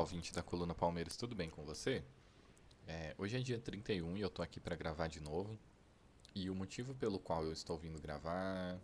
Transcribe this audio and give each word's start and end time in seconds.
Olá, 0.00 0.06
ouvinte 0.06 0.32
da 0.32 0.42
Coluna 0.42 0.74
Palmeiras, 0.74 1.14
tudo 1.14 1.34
bem 1.34 1.50
com 1.50 1.62
você? 1.62 2.02
É, 2.88 3.14
hoje 3.18 3.36
é 3.36 3.40
dia 3.40 3.60
31 3.60 4.16
e 4.16 4.22
eu 4.22 4.30
tô 4.30 4.40
aqui 4.40 4.58
para 4.58 4.74
gravar 4.74 5.08
de 5.08 5.20
novo. 5.20 5.58
E 6.34 6.48
o 6.48 6.54
motivo 6.54 6.94
pelo 6.94 7.18
qual 7.18 7.44
eu 7.44 7.52
estou 7.52 7.76
vindo 7.76 8.00
gravar 8.00 8.80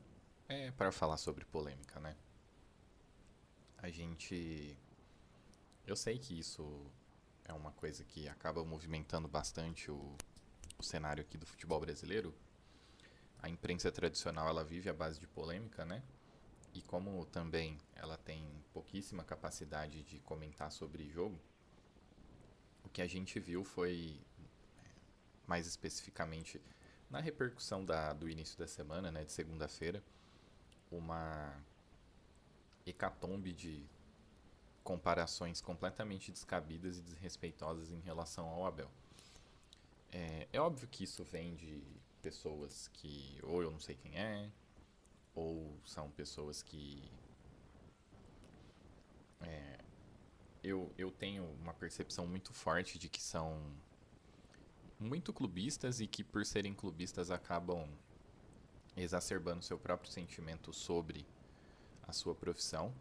é 0.46 0.70
para 0.72 0.92
falar 0.92 1.16
sobre 1.16 1.46
polêmica, 1.46 1.98
né? 2.00 2.14
A 3.78 3.88
gente. 3.88 4.76
Eu 5.86 5.96
sei 5.96 6.18
que 6.18 6.38
isso 6.38 6.84
é 7.46 7.52
uma 7.54 7.72
coisa 7.72 8.04
que 8.04 8.28
acaba 8.28 8.62
movimentando 8.62 9.26
bastante 9.26 9.90
o, 9.90 10.14
o 10.76 10.82
cenário 10.82 11.22
aqui 11.22 11.38
do 11.38 11.46
futebol 11.46 11.80
brasileiro. 11.80 12.34
A 13.38 13.48
imprensa 13.48 13.90
tradicional 13.90 14.50
ela 14.50 14.62
vive 14.62 14.90
à 14.90 14.92
base 14.92 15.18
de 15.18 15.26
polêmica, 15.26 15.82
né? 15.86 16.02
E 16.76 16.82
como 16.82 17.24
também 17.24 17.78
ela 17.94 18.18
tem 18.18 18.46
pouquíssima 18.74 19.24
capacidade 19.24 20.02
de 20.02 20.18
comentar 20.18 20.70
sobre 20.70 21.08
jogo, 21.08 21.40
o 22.84 22.88
que 22.90 23.00
a 23.00 23.06
gente 23.06 23.40
viu 23.40 23.64
foi, 23.64 24.20
é, 24.84 24.88
mais 25.46 25.66
especificamente, 25.66 26.60
na 27.08 27.18
repercussão 27.18 27.82
da, 27.82 28.12
do 28.12 28.28
início 28.28 28.58
da 28.58 28.66
semana, 28.66 29.10
né, 29.10 29.24
de 29.24 29.32
segunda-feira, 29.32 30.04
uma 30.90 31.64
hecatombe 32.84 33.54
de 33.54 33.82
comparações 34.84 35.62
completamente 35.62 36.30
descabidas 36.30 36.98
e 36.98 37.00
desrespeitosas 37.00 37.90
em 37.90 38.00
relação 38.00 38.46
ao 38.50 38.66
Abel. 38.66 38.90
É, 40.12 40.46
é 40.52 40.60
óbvio 40.60 40.86
que 40.88 41.04
isso 41.04 41.24
vem 41.24 41.54
de 41.54 41.82
pessoas 42.20 42.88
que 42.88 43.40
ou 43.42 43.62
eu 43.62 43.70
não 43.70 43.80
sei 43.80 43.94
quem 43.96 44.14
é, 44.18 44.50
ou 45.36 45.78
são 45.84 46.10
pessoas 46.10 46.62
que 46.62 47.08
é, 49.42 49.78
eu, 50.64 50.92
eu 50.98 51.12
tenho 51.12 51.44
uma 51.60 51.74
percepção 51.74 52.26
muito 52.26 52.52
forte 52.52 52.98
de 52.98 53.08
que 53.08 53.22
são 53.22 53.60
muito 54.98 55.32
clubistas 55.32 56.00
e 56.00 56.06
que 56.06 56.24
por 56.24 56.44
serem 56.44 56.74
clubistas 56.74 57.30
acabam 57.30 57.86
exacerbando 58.96 59.62
seu 59.62 59.78
próprio 59.78 60.10
sentimento 60.10 60.72
sobre 60.72 61.26
a 62.02 62.12
sua 62.12 62.34
profissão 62.34 62.94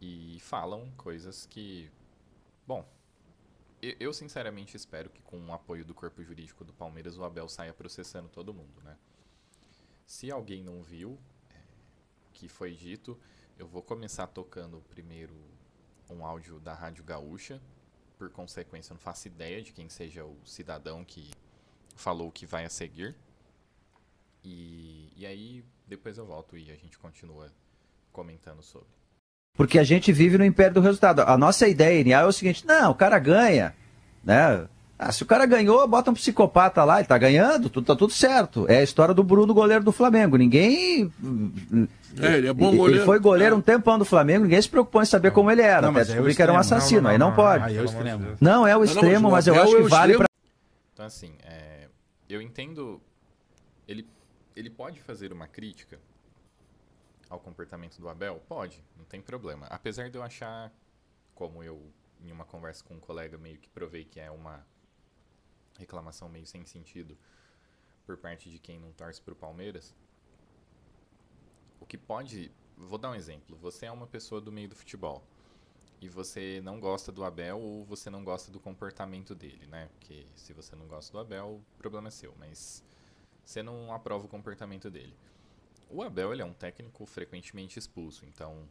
e 0.00 0.38
falam 0.40 0.90
coisas 0.96 1.46
que, 1.46 1.90
bom, 2.66 2.84
eu, 3.80 4.12
sinceramente 4.12 4.76
espero 4.76 5.10
que 5.10 5.20
com 5.22 5.38
o 5.44 5.52
apoio 5.52 5.84
do 5.84 5.92
corpo 5.92 6.22
jurídico 6.22 6.64
do 6.64 6.72
Palmeiras 6.72 7.18
o 7.18 7.24
Abel 7.24 7.48
saia 7.48 7.74
processando 7.74 8.28
todo 8.28 8.54
mundo, 8.54 8.80
né? 8.82 8.96
Se 10.06 10.30
alguém 10.30 10.62
não 10.62 10.82
viu, 10.82 11.18
que 12.42 12.48
foi 12.48 12.72
dito. 12.72 13.16
Eu 13.56 13.68
vou 13.68 13.80
começar 13.80 14.26
tocando 14.26 14.82
primeiro 14.90 15.32
um 16.10 16.26
áudio 16.26 16.58
da 16.58 16.74
Rádio 16.74 17.04
Gaúcha. 17.04 17.60
Por 18.18 18.30
consequência, 18.30 18.90
eu 18.90 18.94
não 18.94 19.00
faço 19.00 19.28
ideia 19.28 19.62
de 19.62 19.72
quem 19.72 19.88
seja 19.88 20.24
o 20.24 20.36
cidadão 20.44 21.04
que 21.04 21.30
falou 21.94 22.26
o 22.28 22.32
que 22.32 22.44
vai 22.44 22.64
a 22.64 22.68
seguir. 22.68 23.14
E, 24.42 25.12
e 25.16 25.24
aí, 25.24 25.64
depois 25.86 26.18
eu 26.18 26.26
volto 26.26 26.56
e 26.56 26.72
a 26.72 26.74
gente 26.74 26.98
continua 26.98 27.48
comentando 28.10 28.60
sobre. 28.60 28.88
Porque 29.54 29.78
a 29.78 29.84
gente 29.84 30.12
vive 30.12 30.36
no 30.36 30.44
império 30.44 30.74
do 30.74 30.80
resultado. 30.80 31.20
A 31.20 31.38
nossa 31.38 31.68
ideia 31.68 32.00
inicial 32.00 32.24
é 32.24 32.26
o 32.26 32.32
seguinte: 32.32 32.66
não, 32.66 32.90
o 32.90 32.94
cara 32.96 33.20
ganha, 33.20 33.76
né? 34.24 34.68
Ah, 34.98 35.10
se 35.10 35.22
o 35.22 35.26
cara 35.26 35.44
ganhou, 35.46 35.86
bota 35.88 36.10
um 36.10 36.14
psicopata 36.14 36.84
lá, 36.84 36.98
ele 37.00 37.08
tá 37.08 37.18
ganhando, 37.18 37.68
tudo, 37.68 37.84
tá 37.84 37.96
tudo 37.96 38.12
certo. 38.12 38.66
É 38.68 38.76
a 38.78 38.82
história 38.84 39.12
do 39.12 39.24
Bruno, 39.24 39.52
goleiro 39.52 39.82
do 39.82 39.90
Flamengo. 39.90 40.36
Ninguém. 40.36 41.12
É, 42.20 42.36
ele 42.38 42.46
é 42.46 42.52
bom 42.52 42.68
Ele 42.68 42.76
goleiro. 42.76 43.04
foi 43.04 43.18
goleiro 43.18 43.54
É. 43.56 43.58
um 43.58 43.62
tempão 43.62 43.98
do 43.98 44.04
Flamengo, 44.04 44.44
ninguém 44.44 44.62
se 44.62 44.68
preocupou 44.68 45.02
em 45.02 45.06
saber 45.06 45.32
como 45.32 45.50
ele 45.50 45.62
era. 45.62 45.82
Não, 45.82 45.88
até 45.88 45.98
mas 45.98 46.08
é 46.08 46.12
descobrir 46.12 46.36
que 46.36 46.42
era 46.42 46.52
um 46.52 46.56
assassino. 46.58 47.08
Aí 47.08 47.18
não 47.18 47.34
pode. 47.34 47.64
Aí 47.64 47.76
é 47.76 47.80
o 47.80 47.84
extremo. 47.84 48.36
Não, 48.40 48.66
é 48.66 48.76
o 48.76 48.84
extremo, 48.84 49.30
mas 49.30 49.46
eu 49.48 49.54
Abel 49.54 49.64
acho 49.64 49.76
é 49.76 49.82
que 49.82 49.88
vale 49.88 50.16
pra. 50.18 50.26
Então, 50.92 51.06
assim, 51.06 51.34
é, 51.42 51.88
eu 52.28 52.40
entendo. 52.40 53.00
Ele, 53.88 54.06
ele 54.54 54.70
pode 54.70 55.00
fazer 55.00 55.32
uma 55.32 55.48
crítica 55.48 55.98
ao 57.28 57.40
comportamento 57.40 57.98
do 57.98 58.08
Abel? 58.08 58.40
Pode, 58.48 58.78
não 58.96 59.04
tem 59.04 59.20
problema. 59.20 59.66
Apesar 59.68 60.08
de 60.10 60.16
eu 60.16 60.22
achar, 60.22 60.70
como 61.34 61.62
eu, 61.64 61.80
em 62.24 62.30
uma 62.30 62.44
conversa 62.44 62.84
com 62.84 62.94
um 62.94 63.00
colega, 63.00 63.36
meio 63.36 63.56
que 63.58 63.68
provei 63.70 64.04
que 64.04 64.20
é 64.20 64.30
uma 64.30 64.60
reclamação 65.78 66.28
meio 66.28 66.46
sem 66.46 66.64
sentido 66.64 67.16
por 68.06 68.16
parte 68.16 68.50
de 68.50 68.58
quem 68.58 68.78
não 68.78 68.92
torce 68.92 69.20
pro 69.20 69.34
Palmeiras. 69.34 69.94
O 71.80 71.86
que 71.86 71.98
pode. 71.98 72.50
Vou 72.76 72.98
dar 72.98 73.10
um 73.10 73.14
exemplo. 73.14 73.56
Você 73.58 73.86
é 73.86 73.92
uma 73.92 74.06
pessoa 74.06 74.40
do 74.40 74.50
meio 74.50 74.68
do 74.68 74.74
futebol 74.74 75.22
e 76.00 76.08
você 76.08 76.60
não 76.62 76.80
gosta 76.80 77.12
do 77.12 77.24
Abel 77.24 77.60
ou 77.60 77.84
você 77.84 78.10
não 78.10 78.24
gosta 78.24 78.50
do 78.50 78.58
comportamento 78.58 79.34
dele, 79.34 79.66
né? 79.66 79.88
Porque 79.94 80.26
se 80.34 80.52
você 80.52 80.74
não 80.74 80.86
gosta 80.88 81.12
do 81.12 81.18
Abel, 81.20 81.60
o 81.74 81.78
problema 81.78 82.08
é 82.08 82.10
seu, 82.10 82.34
mas 82.38 82.84
você 83.44 83.62
não 83.62 83.92
aprova 83.92 84.26
o 84.26 84.28
comportamento 84.28 84.90
dele. 84.90 85.16
O 85.88 86.02
Abel 86.02 86.32
ele 86.32 86.42
é 86.42 86.44
um 86.44 86.52
técnico 86.52 87.06
frequentemente 87.06 87.78
expulso, 87.78 88.26
então 88.26 88.68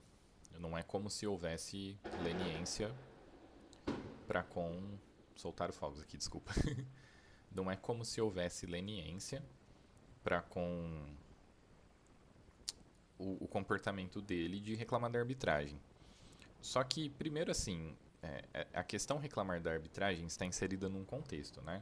não 0.60 0.78
é 0.78 0.84
como 0.84 1.10
se 1.10 1.26
houvesse 1.26 1.98
leniência 2.22 2.94
para 4.28 4.44
com 4.44 4.98
soltar 5.36 5.72
fogos 5.72 6.02
aqui, 6.02 6.18
desculpa. 6.18 6.52
não 7.54 7.70
é 7.70 7.76
como 7.76 8.06
se 8.06 8.22
houvesse 8.22 8.66
leniência 8.66 9.44
para 10.24 10.42
com 10.42 11.16
o, 13.18 13.44
o 13.44 13.48
comportamento 13.48 14.22
dele 14.22 14.60
de 14.60 14.76
reclamar 14.76 15.12
da 15.12 15.20
arbitragem. 15.20 15.80
Só 16.62 16.84
que, 16.84 17.10
primeiro 17.10 17.52
assim, 17.52 17.96
é, 18.22 18.46
é, 18.54 18.68
a 18.74 18.84
questão 18.84 19.18
reclamar 19.18 19.62
da 19.62 19.72
arbitragem 19.72 20.26
está 20.26 20.46
inserida 20.46 20.88
num 20.88 21.04
contexto, 21.04 21.62
né? 21.62 21.82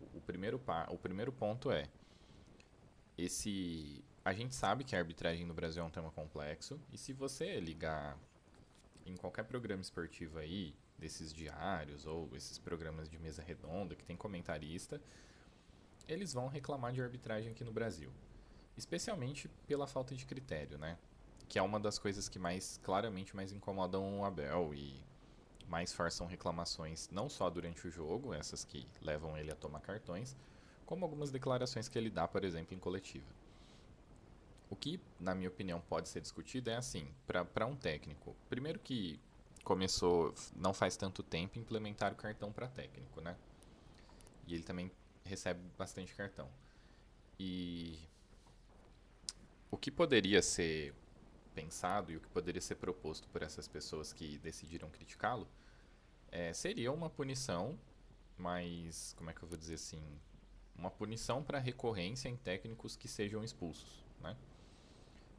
O, 0.00 0.18
o 0.18 0.20
primeiro, 0.20 0.60
o 0.90 0.98
primeiro 0.98 1.32
ponto 1.32 1.70
é 1.70 1.88
esse 3.16 4.04
a 4.24 4.32
gente 4.32 4.54
sabe 4.54 4.84
que 4.84 4.94
a 4.94 4.98
arbitragem 4.98 5.44
no 5.44 5.52
Brasil 5.52 5.82
é 5.82 5.86
um 5.86 5.90
tema 5.90 6.10
complexo 6.10 6.80
e 6.92 6.98
se 6.98 7.12
você 7.12 7.58
ligar 7.58 8.16
em 9.04 9.16
qualquer 9.16 9.44
programa 9.44 9.82
esportivo 9.82 10.38
aí 10.38 10.74
desses 11.02 11.32
diários 11.32 12.06
ou 12.06 12.28
esses 12.34 12.58
programas 12.58 13.08
de 13.08 13.18
mesa 13.18 13.42
redonda 13.42 13.94
que 13.94 14.04
tem 14.04 14.16
comentarista 14.16 15.00
eles 16.08 16.32
vão 16.32 16.48
reclamar 16.48 16.92
de 16.92 17.02
arbitragem 17.02 17.52
aqui 17.52 17.64
no 17.64 17.72
Brasil 17.72 18.10
especialmente 18.76 19.48
pela 19.66 19.86
falta 19.86 20.14
de 20.14 20.24
critério 20.24 20.78
né 20.78 20.96
que 21.48 21.58
é 21.58 21.62
uma 21.62 21.78
das 21.78 21.98
coisas 21.98 22.28
que 22.28 22.38
mais 22.38 22.80
claramente 22.82 23.36
mais 23.36 23.52
incomodam 23.52 24.20
o 24.20 24.24
Abel 24.24 24.72
e 24.74 25.04
mais 25.68 25.92
forçam 25.92 26.26
reclamações 26.26 27.10
não 27.10 27.28
só 27.28 27.50
durante 27.50 27.86
o 27.86 27.90
jogo 27.90 28.32
essas 28.32 28.64
que 28.64 28.86
levam 29.02 29.36
ele 29.36 29.50
a 29.50 29.56
tomar 29.56 29.80
cartões 29.80 30.36
como 30.92 31.06
algumas 31.06 31.30
declarações 31.30 31.88
que 31.88 31.98
ele 31.98 32.10
dá, 32.10 32.28
por 32.28 32.44
exemplo, 32.44 32.74
em 32.74 32.78
coletiva. 32.78 33.24
O 34.68 34.76
que, 34.76 35.00
na 35.18 35.34
minha 35.34 35.48
opinião, 35.48 35.80
pode 35.88 36.06
ser 36.06 36.20
discutido 36.20 36.68
é 36.68 36.76
assim, 36.76 37.08
para 37.26 37.66
um 37.66 37.74
técnico. 37.74 38.36
Primeiro 38.50 38.78
que 38.78 39.18
começou, 39.62 40.34
não 40.54 40.72
faz 40.72 40.96
tanto 40.96 41.22
tempo, 41.22 41.58
implementar 41.58 42.12
o 42.12 42.16
cartão 42.16 42.52
para 42.52 42.68
técnico, 42.68 43.20
né? 43.20 43.36
E 44.46 44.54
ele 44.54 44.62
também 44.62 44.90
recebe 45.24 45.60
bastante 45.78 46.14
cartão. 46.14 46.48
E 47.38 47.98
o 49.70 49.76
que 49.76 49.90
poderia 49.90 50.42
ser 50.42 50.94
pensado 51.54 52.12
e 52.12 52.16
o 52.16 52.20
que 52.20 52.28
poderia 52.28 52.60
ser 52.60 52.76
proposto 52.76 53.28
por 53.28 53.42
essas 53.42 53.68
pessoas 53.68 54.12
que 54.12 54.38
decidiram 54.38 54.90
criticá-lo 54.90 55.46
é, 56.30 56.52
seria 56.52 56.90
uma 56.90 57.10
punição, 57.10 57.78
mas 58.38 59.14
como 59.16 59.30
é 59.30 59.34
que 59.34 59.42
eu 59.42 59.48
vou 59.48 59.58
dizer 59.58 59.74
assim, 59.74 60.02
uma 60.74 60.90
punição 60.90 61.42
para 61.42 61.58
recorrência 61.58 62.28
em 62.28 62.36
técnicos 62.36 62.96
que 62.96 63.06
sejam 63.06 63.44
expulsos, 63.44 64.02
né? 64.20 64.36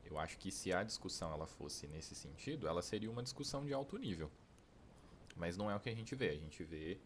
Eu 0.05 0.19
acho 0.19 0.37
que 0.37 0.51
se 0.51 0.73
a 0.73 0.83
discussão 0.83 1.31
ela 1.31 1.47
fosse 1.47 1.87
nesse 1.87 2.15
sentido, 2.15 2.67
ela 2.67 2.81
seria 2.81 3.09
uma 3.09 3.23
discussão 3.23 3.65
de 3.65 3.73
alto 3.73 3.97
nível. 3.97 4.31
Mas 5.35 5.57
não 5.57 5.69
é 5.69 5.75
o 5.75 5.79
que 5.79 5.89
a 5.89 5.95
gente 5.95 6.15
vê. 6.15 6.29
A 6.29 6.37
gente 6.37 6.63
vê 6.63 6.99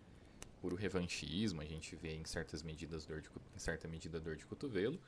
puro 0.62 0.76
revanchismo, 0.76 1.62
a 1.62 1.66
gente 1.66 1.96
vê 1.96 2.16
em 2.16 2.26
certas 2.26 2.64
medidas 2.64 3.06
dor 3.06 3.22
de, 3.22 3.30
em 3.56 3.60
certa 3.60 3.88
medida 3.88 4.20
dor 4.20 4.36
de 4.36 4.46
cotovelo, 4.46 5.00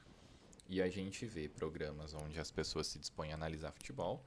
e 0.67 0.81
a 0.81 0.89
gente 0.89 1.25
vê 1.25 1.49
programas 1.49 2.13
onde 2.13 2.39
as 2.39 2.51
pessoas 2.51 2.87
se 2.87 2.99
dispõem 2.99 3.31
a 3.31 3.35
analisar 3.35 3.71
futebol, 3.71 4.23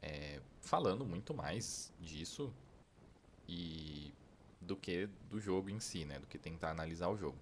é, 0.00 0.40
falando 0.62 1.04
muito 1.04 1.34
mais 1.34 1.92
disso 2.00 2.52
e 3.46 4.12
do 4.60 4.76
que 4.76 5.06
do 5.28 5.38
jogo 5.38 5.68
em 5.68 5.78
si, 5.78 6.04
né? 6.04 6.18
Do 6.18 6.26
que 6.26 6.38
tentar 6.38 6.70
analisar 6.70 7.08
o 7.08 7.16
jogo. 7.16 7.38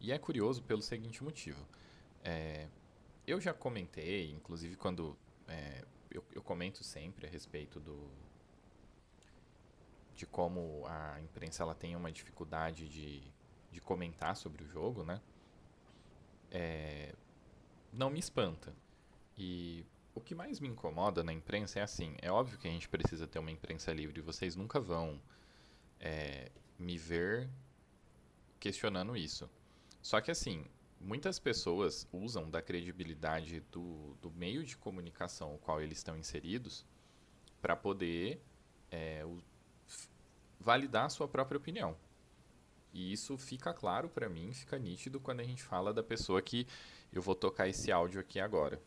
E 0.00 0.10
é 0.10 0.18
curioso 0.18 0.62
pelo 0.62 0.80
seguinte 0.80 1.22
motivo. 1.22 1.66
É, 2.24 2.66
eu 3.26 3.40
já 3.40 3.52
comentei, 3.52 4.30
inclusive 4.30 4.76
quando 4.76 5.16
é, 5.48 5.84
eu, 6.10 6.24
eu, 6.32 6.42
comento 6.42 6.84
sempre 6.84 7.26
a 7.26 7.30
respeito 7.30 7.80
do 7.80 8.08
de 10.14 10.24
como 10.24 10.84
a 10.86 11.20
imprensa 11.20 11.62
ela 11.62 11.74
tem 11.74 11.94
uma 11.94 12.10
dificuldade 12.10 12.88
de, 12.88 13.22
de 13.70 13.80
comentar 13.80 14.34
sobre 14.34 14.64
o 14.64 14.66
jogo, 14.66 15.04
né? 15.04 15.20
É, 16.50 17.14
não 17.92 18.08
me 18.08 18.18
espanta. 18.18 18.74
E 19.36 19.84
o 20.14 20.20
que 20.20 20.34
mais 20.34 20.58
me 20.58 20.68
incomoda 20.68 21.22
na 21.22 21.32
imprensa 21.32 21.80
é 21.80 21.82
assim: 21.82 22.16
é 22.22 22.30
óbvio 22.30 22.58
que 22.58 22.66
a 22.66 22.70
gente 22.70 22.88
precisa 22.88 23.26
ter 23.26 23.38
uma 23.38 23.50
imprensa 23.50 23.92
livre. 23.92 24.22
Vocês 24.22 24.56
nunca 24.56 24.80
vão 24.80 25.20
é, 26.00 26.50
me 26.78 26.96
ver 26.96 27.50
questionando 28.58 29.14
isso. 29.16 29.50
Só 30.00 30.20
que 30.22 30.30
assim, 30.30 30.64
muitas 31.00 31.38
pessoas 31.38 32.08
usam 32.12 32.50
da 32.50 32.62
credibilidade 32.62 33.60
do, 33.72 34.14
do 34.20 34.30
meio 34.30 34.64
de 34.64 34.76
comunicação 34.76 35.52
ao 35.52 35.58
qual 35.58 35.80
eles 35.80 35.98
estão 35.98 36.16
inseridos 36.16 36.84
para 37.60 37.76
poder 37.76 38.42
é, 38.90 39.24
o, 39.24 39.42
validar 40.60 41.06
a 41.06 41.08
sua 41.08 41.28
própria 41.28 41.58
opinião. 41.58 41.96
E 42.92 43.12
isso 43.12 43.36
fica 43.36 43.74
claro 43.74 44.08
para 44.08 44.28
mim, 44.28 44.52
fica 44.52 44.78
nítido 44.78 45.20
quando 45.20 45.40
a 45.40 45.44
gente 45.44 45.62
fala 45.62 45.92
da 45.92 46.02
pessoa 46.02 46.40
que 46.40 46.66
eu 47.12 47.20
vou 47.20 47.34
tocar 47.34 47.68
esse 47.68 47.92
áudio 47.92 48.20
aqui 48.20 48.40
agora. 48.40 48.80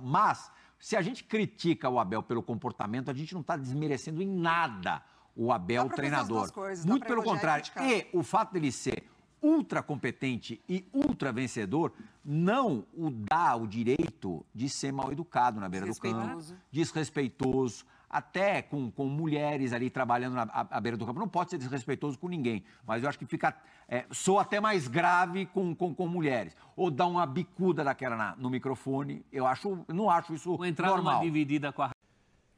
Mas, 0.00 0.50
se 0.78 0.96
a 0.96 1.02
gente 1.02 1.22
critica 1.24 1.88
o 1.88 1.98
Abel 1.98 2.22
pelo 2.22 2.42
comportamento, 2.42 3.10
a 3.10 3.14
gente 3.14 3.34
não 3.34 3.42
está 3.42 3.56
desmerecendo 3.56 4.22
em 4.22 4.26
nada 4.26 5.04
o 5.36 5.52
Abel 5.52 5.88
treinador. 5.90 6.50
Coisas, 6.52 6.84
Muito 6.84 7.06
pelo 7.06 7.22
contrário. 7.22 7.64
E 7.80 8.08
o 8.12 8.22
fato 8.22 8.52
dele 8.52 8.72
ser 8.72 9.04
ultra 9.42 9.82
competente 9.82 10.62
e 10.68 10.86
ultra 10.92 11.32
vencedor 11.32 11.92
não 12.24 12.86
o 12.96 13.10
dá 13.10 13.56
o 13.56 13.66
direito 13.66 14.46
de 14.54 14.68
ser 14.68 14.92
mal 14.92 15.10
educado 15.10 15.60
na 15.60 15.68
beira 15.68 15.86
do 15.86 15.94
campo, 15.96 16.38
desrespeitoso, 16.70 17.84
até 18.08 18.60
com, 18.60 18.90
com 18.90 19.06
mulheres 19.06 19.72
ali 19.72 19.88
trabalhando 19.88 20.34
na 20.34 20.42
à, 20.42 20.80
beira 20.80 20.96
do 20.96 21.06
campo. 21.06 21.18
Não 21.18 21.28
pode 21.28 21.50
ser 21.50 21.58
desrespeitoso 21.58 22.18
com 22.18 22.28
ninguém, 22.28 22.62
mas 22.86 23.02
eu 23.02 23.08
acho 23.08 23.18
que 23.18 23.26
fica. 23.26 23.56
É, 23.88 24.04
sou 24.10 24.38
até 24.38 24.60
mais 24.60 24.86
grave 24.86 25.46
com, 25.46 25.74
com, 25.74 25.94
com 25.94 26.06
mulheres. 26.06 26.54
Ou 26.76 26.90
dá 26.90 27.06
uma 27.06 27.26
bicuda 27.26 27.82
daquela 27.82 28.14
na, 28.14 28.36
no 28.36 28.50
microfone. 28.50 29.24
Eu 29.32 29.46
acho, 29.46 29.84
não 29.88 30.10
acho 30.10 30.34
isso 30.34 30.56
Vou 30.56 30.66
entrar 30.66 30.88
normal. 30.88 31.14
numa 31.14 31.24
dividida 31.24 31.72
com 31.72 31.82
a. 31.82 31.90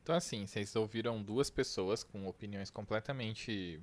Então, 0.02 0.14
assim, 0.14 0.46
vocês 0.46 0.75
ouviram 0.76 1.22
duas 1.22 1.48
pessoas 1.48 2.04
com 2.04 2.26
opiniões 2.26 2.70
completamente 2.70 3.80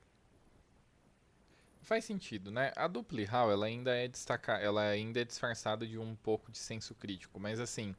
Faz 1.82 2.06
sentido, 2.06 2.52
né? 2.52 2.72
A 2.76 2.88
dupli 2.88 3.24
Hall, 3.26 3.52
ela 3.52 3.66
ainda 3.66 3.96
é 3.96 4.08
destacar, 4.08 4.62
ela 4.62 4.84
ainda 4.84 5.20
é 5.22 5.26
disfarçada 5.26 5.86
de 5.88 5.98
um 5.98 6.16
pouco 6.16 6.52
de 6.52 6.58
senso 6.58 6.94
crítico, 6.94 7.40
mas 7.40 7.60
assim, 7.60 7.96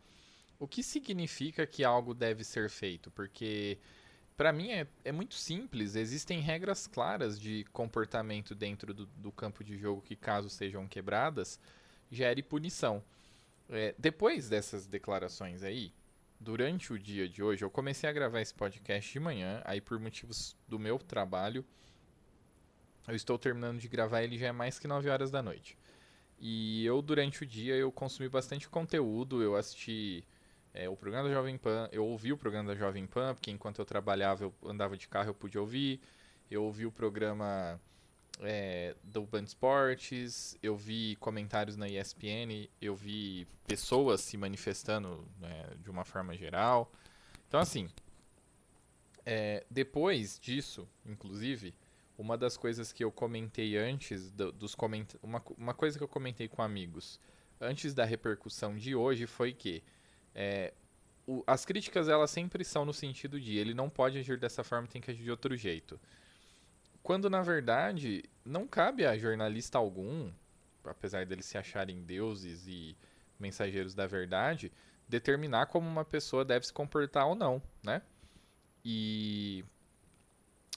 o 0.59 0.69
que 0.69 0.83
significa 0.83 1.67
que 1.67 1.83
algo 1.83 2.15
deve 2.15 2.45
ser 2.45 2.71
feito? 2.71 3.11
Porque 3.11 3.79
para 4.37 4.53
mim 4.53 4.71
é, 4.71 4.87
é, 5.05 5.13
muito 5.13 5.35
simples, 5.35 5.97
existem 5.97 6.41
regras 6.41 6.87
claras 6.87 7.39
de 7.39 7.65
comportamento 7.73 8.55
dentro 8.55 8.95
do, 8.95 9.07
do 9.07 9.33
campo 9.33 9.65
de 9.65 9.77
jogo 9.77 10.01
que 10.01 10.17
caso 10.17 10.49
sejam 10.49 10.87
quebradas, 10.87 11.59
gere 12.11 12.43
punição. 12.43 13.03
É, 13.69 13.95
depois 13.99 14.49
dessas 14.49 14.87
declarações 14.87 15.63
aí, 15.63 15.93
durante 16.39 16.93
o 16.93 16.99
dia 16.99 17.29
de 17.29 17.43
hoje, 17.43 17.65
eu 17.65 17.71
comecei 17.71 18.09
a 18.09 18.13
gravar 18.13 18.41
esse 18.41 18.55
podcast 18.55 19.13
de 19.13 19.21
manhã, 19.21 19.61
aí 19.65 19.81
por 19.81 19.99
motivos 19.99 20.57
do 20.69 20.79
meu 20.79 20.99
trabalho, 20.99 21.65
eu 23.07 23.15
estou 23.15 23.39
terminando 23.39 23.79
de 23.79 23.89
gravar 23.89 24.23
ele 24.23 24.39
já 24.39 24.49
é 24.49 24.53
mais 24.53 24.79
que 24.79 24.87
9 24.87 25.09
horas 25.09 25.31
da 25.31 25.43
noite. 25.43 25.77
E 26.39 26.85
eu, 26.85 27.01
durante 27.01 27.43
o 27.43 27.47
dia, 27.47 27.77
eu 27.77 27.93
consumi 27.93 28.29
bastante 28.29 28.69
conteúdo, 28.69 29.43
eu 29.43 29.55
assisti 29.55 30.25
é, 30.75 30.89
o 30.89 30.97
programa 30.97 31.29
da 31.29 31.35
Jovem 31.35 31.57
Pan, 31.57 31.89
eu 31.93 32.05
ouvi 32.05 32.33
o 32.33 32.37
programa 32.37 32.69
da 32.69 32.75
Jovem 32.75 33.07
Pan, 33.07 33.35
porque 33.35 33.51
enquanto 33.51 33.79
eu 33.79 33.85
trabalhava, 33.85 34.45
eu 34.45 34.55
andava 34.65 34.97
de 34.97 35.07
carro, 35.07 35.31
eu 35.31 35.35
pude 35.35 35.59
ouvir. 35.59 36.01
Eu 36.51 36.65
ouvi 36.65 36.85
o 36.85 36.93
programa 36.93 37.81
é, 38.41 38.95
do 39.03 39.23
Band 39.23 39.45
Esportes, 39.45 40.57
eu 40.63 40.77
vi 40.77 41.17
comentários 41.17 41.77
na 41.77 41.89
ESPN, 41.89 42.69
eu 42.81 42.95
vi 42.95 43.47
pessoas 43.67 44.21
se 44.21 44.37
manifestando 44.37 45.27
né, 45.39 45.67
de 45.79 45.91
uma 45.91 46.05
forma 46.05 46.35
geral. 46.37 46.91
Então, 47.49 47.61
assim, 47.61 47.89
é, 49.25 49.65
depois 49.71 50.39
disso, 50.39 50.89
inclusive, 51.07 51.75
uma 52.23 52.39
das 52.39 52.57
coisas 52.57 52.93
que 52.93 53.03
eu 53.03 53.11
comentei 53.11 53.77
antes 53.77 54.31
do, 54.31 54.53
dos 54.53 54.75
coment... 54.77 55.07
uma, 55.23 55.43
uma 55.59 55.75
coisa 55.75 55.99
que 55.99 56.05
eu 56.05 56.09
comentei 56.09 56.47
com 56.47 56.63
amigos 56.63 57.21
antes 57.61 57.93
da 57.95 58.05
repercussão 58.05 58.77
de 58.77 58.95
hoje 58.95 59.27
foi 59.27 59.53
que 59.53 59.83
é, 60.35 60.73
o, 61.27 61.43
as 61.47 61.65
críticas 61.65 62.09
elas 62.09 62.31
sempre 62.31 62.65
são 62.65 62.85
no 62.85 62.93
sentido 62.93 63.41
de 63.41 63.57
ele 63.57 63.75
não 63.75 63.91
pode 63.91 64.19
agir 64.19 64.39
dessa 64.39 64.63
forma, 64.63 64.87
tem 64.87 65.03
que 65.03 65.11
agir 65.11 65.25
de 65.25 65.31
outro 65.31 65.57
jeito. 65.57 66.01
Quando 67.03 67.29
na 67.29 67.43
verdade 67.43 68.25
não 68.45 68.67
cabe 68.67 69.05
a 69.05 69.19
jornalista 69.19 69.77
algum, 69.79 70.33
apesar 70.85 71.27
deles 71.27 71.47
se 71.47 71.59
acharem 71.59 72.05
deuses 72.05 72.67
e 72.69 72.97
mensageiros 73.39 73.95
da 73.95 74.07
verdade, 74.07 74.73
determinar 75.09 75.67
como 75.67 75.89
uma 75.89 76.05
pessoa 76.05 76.45
deve 76.45 76.67
se 76.67 76.73
comportar 76.73 77.27
ou 77.27 77.35
não, 77.35 77.61
né? 77.83 78.01
E 78.85 79.65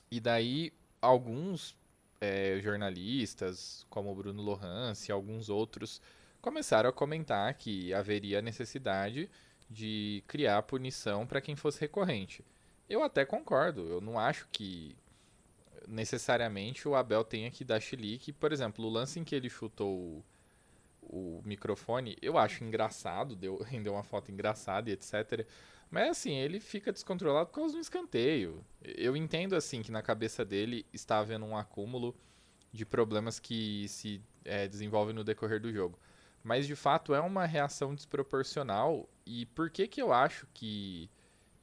e 0.10 0.20
daí 0.20 0.72
alguns 1.02 1.76
é, 2.20 2.60
jornalistas, 2.62 3.86
como 3.90 4.12
o 4.12 4.16
Bruno 4.16 4.42
Lohance 4.42 5.10
e 5.10 5.12
alguns 5.12 5.50
outros, 5.50 6.02
começaram 6.42 6.90
a 6.90 6.94
comentar 6.94 7.54
que 7.56 7.94
haveria 7.94 8.42
necessidade 8.42 9.30
de 9.70 10.24
criar 10.28 10.62
punição 10.64 11.26
para 11.26 11.42
quem 11.42 11.56
fosse 11.56 11.80
recorrente. 11.82 12.44
Eu 12.90 13.04
até 13.04 13.26
concordo, 13.26 13.82
eu 13.88 14.00
não 14.00 14.20
acho 14.20 14.48
que 14.52 14.96
necessariamente 15.88 16.88
o 16.88 16.96
Abel 16.96 17.24
tenha 17.24 17.50
que 17.50 17.64
dar 17.64 17.80
chilique. 17.80 18.32
Por 18.32 18.52
exemplo, 18.52 18.86
o 18.86 18.90
lance 18.90 19.20
em 19.20 19.24
que 19.24 19.36
ele 19.36 19.50
chutou 19.50 20.24
o, 21.10 21.42
microfone, 21.46 22.18
eu 22.22 22.38
acho 22.38 22.64
engraçado, 22.64 23.36
deu, 23.36 23.58
rendeu 23.64 23.94
uma 23.94 24.04
foto 24.04 24.32
engraçada 24.32 24.90
e 24.90 24.94
etc. 24.94 25.46
Mas 25.90 26.10
assim, 26.10 26.34
ele 26.34 26.60
fica 26.60 26.92
descontrolado 26.92 27.48
por 27.48 27.56
causa 27.56 27.74
do 27.74 27.80
escanteio. 27.80 28.64
Eu 28.82 29.16
entendo 29.16 29.56
assim 29.56 29.82
que 29.82 29.92
na 29.92 30.02
cabeça 30.02 30.44
dele 30.44 30.86
está 30.92 31.20
havendo 31.20 31.46
um 31.46 31.56
acúmulo 31.56 32.16
de 32.72 32.86
problemas 32.86 33.40
que 33.40 33.88
se 33.88 34.22
é, 34.44 34.68
desenvolvem 34.68 35.16
no 35.16 35.24
decorrer 35.24 35.62
do 35.62 35.72
jogo. 35.72 35.98
Mas 36.44 36.68
de 36.68 36.76
fato 36.76 37.14
é 37.16 37.20
uma 37.20 37.46
reação 37.46 37.96
desproporcional. 37.96 39.08
E 39.26 39.46
por 39.48 39.70
que 39.70 39.88
que 39.88 40.02
eu 40.02 40.12
acho 40.14 40.48
que 40.54 41.10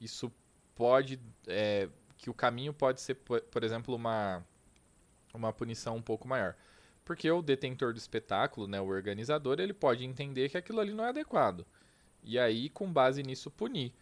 isso 0.00 0.32
pode. 0.75 1.20
É, 1.46 1.88
que 2.16 2.30
o 2.30 2.34
caminho 2.34 2.72
pode 2.72 3.00
ser, 3.00 3.14
por 3.16 3.64
exemplo, 3.64 3.94
uma, 3.94 4.44
uma 5.34 5.52
punição 5.52 5.96
um 5.96 6.02
pouco 6.02 6.26
maior? 6.26 6.56
Porque 7.04 7.30
o 7.30 7.42
detentor 7.42 7.92
do 7.92 7.99
espetáculo, 7.99 8.66
né, 8.66 8.80
o 8.80 8.87
organizador, 8.87 9.59
ele 9.61 9.73
pode 9.73 10.04
entender 10.04 10.49
que 10.49 10.56
aquilo 10.56 10.80
ali 10.80 10.92
não 10.92 11.04
é 11.04 11.09
adequado. 11.09 11.66
E 12.23 12.38
aí, 12.38 12.68
com 12.68 12.92
base 12.92 13.23
nisso, 13.23 13.50
punir. 13.50 13.92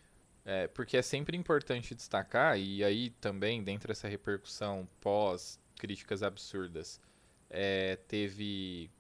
É, 0.44 0.68
porque 0.68 0.96
é 0.96 1.02
sempre 1.02 1.36
importante 1.36 1.94
destacar, 1.94 2.58
e 2.58 2.82
aí 2.82 3.10
também, 3.20 3.62
dentro 3.62 3.88
dessa 3.88 4.08
repercussão 4.08 4.88
pós 5.00 5.58
críticas 5.76 6.22
absurdas, 6.22 7.00
é, 7.48 7.96
teve 8.08 8.90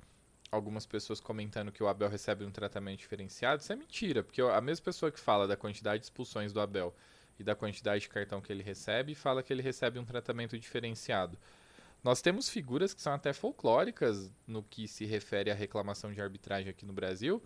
algumas 0.50 0.84
pessoas 0.84 1.20
comentando 1.20 1.70
que 1.70 1.82
o 1.82 1.88
Abel 1.88 2.08
recebe 2.08 2.44
um 2.44 2.50
tratamento 2.50 2.98
diferenciado. 2.98 3.62
Isso 3.62 3.72
é 3.72 3.76
mentira, 3.76 4.22
porque 4.22 4.42
a 4.42 4.60
mesma 4.60 4.84
pessoa 4.84 5.10
que 5.10 5.20
fala 5.20 5.46
da 5.46 5.56
quantidade 5.56 6.00
de 6.00 6.06
expulsões 6.06 6.52
do 6.52 6.60
Abel 6.60 6.94
e 7.38 7.44
da 7.44 7.54
quantidade 7.54 8.02
de 8.02 8.08
cartão 8.08 8.40
que 8.40 8.52
ele 8.52 8.62
recebe, 8.62 9.14
fala 9.14 9.42
que 9.42 9.52
ele 9.52 9.62
recebe 9.62 9.98
um 9.98 10.04
tratamento 10.04 10.58
diferenciado. 10.58 11.38
Nós 12.02 12.22
temos 12.22 12.48
figuras 12.48 12.94
que 12.94 13.02
são 13.02 13.12
até 13.12 13.32
folclóricas 13.32 14.32
no 14.46 14.62
que 14.62 14.88
se 14.88 15.04
refere 15.04 15.50
à 15.50 15.54
reclamação 15.54 16.12
de 16.12 16.20
arbitragem 16.20 16.70
aqui 16.70 16.86
no 16.86 16.92
Brasil, 16.92 17.42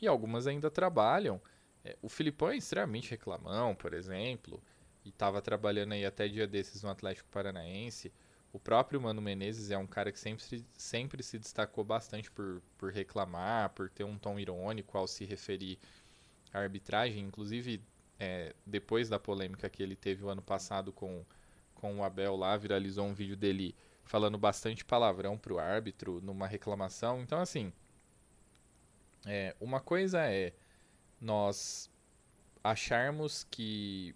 e 0.00 0.06
algumas 0.06 0.46
ainda 0.46 0.70
trabalham. 0.70 1.40
É, 1.84 1.96
o 2.02 2.08
Filipão 2.08 2.50
é 2.50 2.56
extremamente 2.56 3.10
reclamão, 3.10 3.74
por 3.74 3.94
exemplo, 3.94 4.62
e 5.04 5.10
estava 5.10 5.40
trabalhando 5.40 5.92
aí 5.92 6.04
até 6.04 6.26
dia 6.26 6.46
desses 6.46 6.82
no 6.82 6.90
Atlético 6.90 7.28
Paranaense. 7.30 8.12
O 8.52 8.58
próprio 8.58 9.00
Mano 9.00 9.20
Menezes 9.20 9.70
é 9.70 9.78
um 9.78 9.86
cara 9.86 10.12
que 10.12 10.18
sempre, 10.18 10.64
sempre 10.76 11.22
se 11.22 11.38
destacou 11.38 11.84
bastante 11.84 12.30
por, 12.30 12.62
por 12.78 12.92
reclamar, 12.92 13.70
por 13.70 13.90
ter 13.90 14.04
um 14.04 14.16
tom 14.16 14.38
irônico 14.38 14.96
ao 14.96 15.06
se 15.06 15.24
referir 15.24 15.78
à 16.52 16.60
arbitragem. 16.60 17.24
Inclusive, 17.24 17.82
é, 18.18 18.54
depois 18.64 19.08
da 19.08 19.18
polêmica 19.18 19.68
que 19.68 19.82
ele 19.82 19.96
teve 19.96 20.24
o 20.24 20.28
ano 20.28 20.42
passado 20.42 20.92
com, 20.92 21.24
com 21.84 21.98
o 21.98 22.02
Abel 22.02 22.34
lá, 22.34 22.56
viralizou 22.56 23.04
um 23.04 23.12
vídeo 23.12 23.36
dele 23.36 23.76
falando 24.04 24.38
bastante 24.38 24.82
palavrão 24.82 25.36
pro 25.36 25.58
árbitro 25.58 26.18
numa 26.22 26.46
reclamação. 26.46 27.20
Então, 27.20 27.38
assim, 27.38 27.70
é, 29.26 29.54
uma 29.60 29.80
coisa 29.80 30.22
é 30.26 30.54
nós 31.20 31.90
acharmos 32.62 33.44
que 33.50 34.14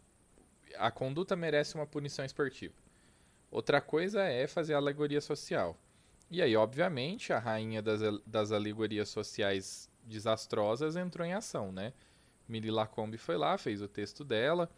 a 0.78 0.90
conduta 0.90 1.36
merece 1.36 1.74
uma 1.74 1.86
punição 1.86 2.24
esportiva. 2.24 2.72
Outra 3.50 3.82
coisa 3.82 4.22
é 4.22 4.46
fazer 4.46 4.72
alegoria 4.72 5.20
social. 5.20 5.78
E 6.30 6.40
aí, 6.40 6.56
obviamente, 6.56 7.34
a 7.34 7.38
rainha 7.38 7.82
das, 7.82 8.00
das 8.26 8.50
alegorias 8.50 9.10
sociais 9.10 9.90
desastrosas 10.04 10.96
entrou 10.96 11.26
em 11.26 11.34
ação, 11.34 11.70
né? 11.70 11.92
Mili 12.48 12.70
Lacombe 12.70 13.18
foi 13.18 13.36
lá, 13.36 13.58
fez 13.58 13.82
o 13.82 13.88
texto 13.88 14.24
dela, 14.24 14.70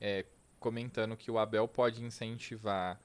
é, 0.00 0.24
comentando 0.62 1.16
que 1.16 1.30
o 1.30 1.38
Abel 1.38 1.66
pode 1.66 2.02
incentivar 2.02 2.98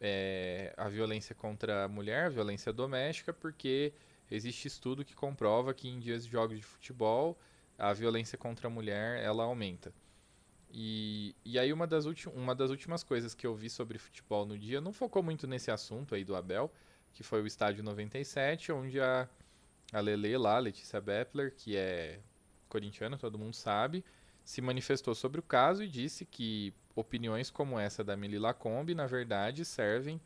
é, 0.00 0.72
a 0.76 0.88
violência 0.88 1.34
contra 1.34 1.84
a 1.84 1.88
mulher, 1.88 2.24
a 2.24 2.28
violência 2.30 2.72
doméstica, 2.72 3.32
porque 3.32 3.92
existe 4.30 4.66
estudo 4.66 5.04
que 5.04 5.14
comprova 5.14 5.74
que 5.74 5.88
em 5.88 6.00
dias 6.00 6.24
de 6.24 6.32
jogos 6.32 6.56
de 6.56 6.64
futebol 6.64 7.38
a 7.78 7.92
violência 7.92 8.38
contra 8.38 8.66
a 8.66 8.70
mulher 8.70 9.22
ela 9.22 9.44
aumenta. 9.44 9.92
E, 10.70 11.34
e 11.44 11.58
aí 11.58 11.72
uma 11.72 11.86
das, 11.86 12.06
uma 12.26 12.54
das 12.54 12.70
últimas 12.70 13.04
coisas 13.04 13.34
que 13.34 13.46
eu 13.46 13.54
vi 13.54 13.68
sobre 13.68 13.98
futebol 13.98 14.46
no 14.46 14.58
dia 14.58 14.80
não 14.80 14.92
focou 14.92 15.22
muito 15.22 15.46
nesse 15.46 15.70
assunto 15.70 16.14
aí 16.14 16.24
do 16.24 16.34
Abel, 16.34 16.72
que 17.12 17.22
foi 17.22 17.42
o 17.42 17.46
estádio 17.46 17.84
97, 17.84 18.72
onde 18.72 19.00
a, 19.00 19.28
a 19.92 20.00
Lele 20.00 20.36
lá, 20.36 20.58
Letícia 20.58 21.00
Beppler, 21.00 21.54
que 21.54 21.76
é 21.76 22.20
corintiana, 22.68 23.16
todo 23.16 23.38
mundo 23.38 23.54
sabe, 23.54 24.04
se 24.46 24.62
manifestou 24.62 25.12
sobre 25.12 25.40
o 25.40 25.42
caso 25.42 25.82
e 25.82 25.88
disse 25.88 26.24
que 26.24 26.72
opiniões 26.94 27.50
como 27.50 27.80
essa 27.80 28.04
da 28.04 28.16
Mili 28.16 28.38
Lacombe, 28.38 28.94
na 28.94 29.04
verdade, 29.04 29.64
servem 29.64 30.20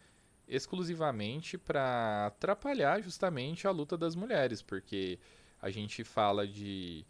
exclusivamente 0.46 1.56
para 1.56 2.26
atrapalhar 2.26 3.00
justamente 3.00 3.66
a 3.66 3.70
luta 3.70 3.96
das 3.96 4.14
mulheres, 4.14 4.60
porque 4.60 5.18
a 5.62 5.70
gente 5.70 6.04
fala 6.04 6.46
de 6.46 7.02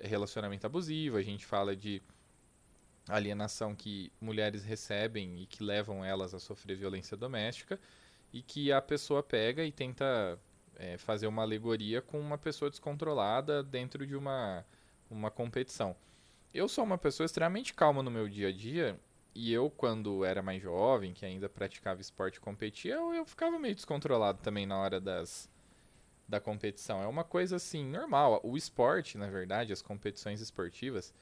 relacionamento 0.00 0.66
abusivo, 0.66 1.16
a 1.16 1.22
gente 1.22 1.46
fala 1.46 1.76
de 1.76 2.02
alienação 3.08 3.72
que 3.72 4.12
mulheres 4.20 4.64
recebem 4.64 5.40
e 5.40 5.46
que 5.46 5.62
levam 5.62 6.04
elas 6.04 6.34
a 6.34 6.40
sofrer 6.40 6.76
violência 6.76 7.16
doméstica, 7.16 7.78
e 8.32 8.42
que 8.42 8.72
a 8.72 8.82
pessoa 8.82 9.22
pega 9.22 9.64
e 9.64 9.70
tenta 9.70 10.36
é, 10.74 10.98
fazer 10.98 11.28
uma 11.28 11.42
alegoria 11.42 12.02
com 12.02 12.18
uma 12.18 12.36
pessoa 12.36 12.68
descontrolada 12.68 13.62
dentro 13.62 14.04
de 14.04 14.16
uma, 14.16 14.66
uma 15.08 15.30
competição. 15.30 15.94
Eu 16.56 16.68
sou 16.68 16.84
uma 16.84 16.96
pessoa 16.96 17.26
extremamente 17.26 17.74
calma 17.74 18.02
no 18.02 18.10
meu 18.10 18.30
dia 18.30 18.48
a 18.48 18.52
dia 18.52 18.98
e 19.34 19.52
eu, 19.52 19.68
quando 19.68 20.24
era 20.24 20.40
mais 20.40 20.62
jovem, 20.62 21.12
que 21.12 21.26
ainda 21.26 21.50
praticava 21.50 22.00
esporte 22.00 22.36
e 22.36 22.40
competia, 22.40 22.94
eu, 22.94 23.12
eu 23.12 23.26
ficava 23.26 23.58
meio 23.58 23.74
descontrolado 23.74 24.38
também 24.42 24.64
na 24.64 24.78
hora 24.78 24.98
das, 24.98 25.50
da 26.26 26.40
competição. 26.40 27.02
É 27.02 27.06
uma 27.06 27.24
coisa 27.24 27.56
assim, 27.56 27.84
normal. 27.84 28.40
O 28.42 28.56
esporte, 28.56 29.18
na 29.18 29.28
verdade, 29.28 29.70
as 29.70 29.82
competições 29.82 30.40
esportivas, 30.40 31.12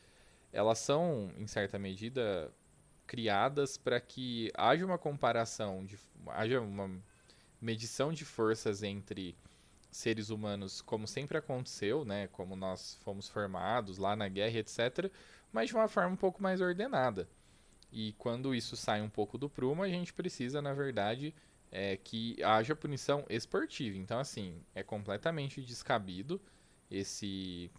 elas 0.52 0.78
são, 0.78 1.32
em 1.36 1.48
certa 1.48 1.80
medida, 1.80 2.52
criadas 3.04 3.76
para 3.76 4.00
que 4.00 4.52
haja 4.56 4.86
uma 4.86 4.98
comparação, 4.98 5.84
de, 5.84 5.98
haja 6.28 6.60
uma 6.60 6.88
medição 7.60 8.12
de 8.12 8.24
forças 8.24 8.84
entre 8.84 9.36
seres 9.94 10.28
humanos, 10.28 10.82
como 10.82 11.06
sempre 11.06 11.38
aconteceu, 11.38 12.04
né, 12.04 12.26
como 12.28 12.56
nós 12.56 12.96
fomos 13.04 13.28
formados 13.28 13.96
lá 13.96 14.16
na 14.16 14.28
guerra, 14.28 14.58
etc., 14.58 15.08
mas 15.52 15.68
de 15.68 15.74
uma 15.76 15.86
forma 15.86 16.10
um 16.10 16.16
pouco 16.16 16.42
mais 16.42 16.60
ordenada. 16.60 17.28
E 17.92 18.12
quando 18.18 18.52
isso 18.56 18.76
sai 18.76 19.00
um 19.00 19.08
pouco 19.08 19.38
do 19.38 19.48
prumo, 19.48 19.84
a 19.84 19.88
gente 19.88 20.12
precisa, 20.12 20.60
na 20.60 20.74
verdade, 20.74 21.32
é, 21.70 21.96
que 21.96 22.42
haja 22.42 22.74
punição 22.74 23.24
esportiva. 23.30 23.96
Então, 23.96 24.18
assim, 24.18 24.60
é 24.74 24.82
completamente 24.82 25.62
descabido 25.62 26.40
esse 26.90 27.70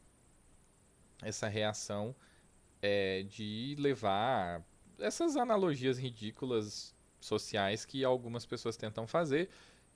essa 1.21 1.49
reação 1.49 2.15
é, 2.81 3.23
de 3.23 3.75
levar 3.77 4.63
essas 4.99 5.35
analogias 5.35 5.97
ridículas 5.97 6.95
sociais 7.19 7.83
que 7.83 8.05
algumas 8.05 8.45
pessoas 8.45 8.77
tentam 8.77 9.05
fazer 9.05 9.49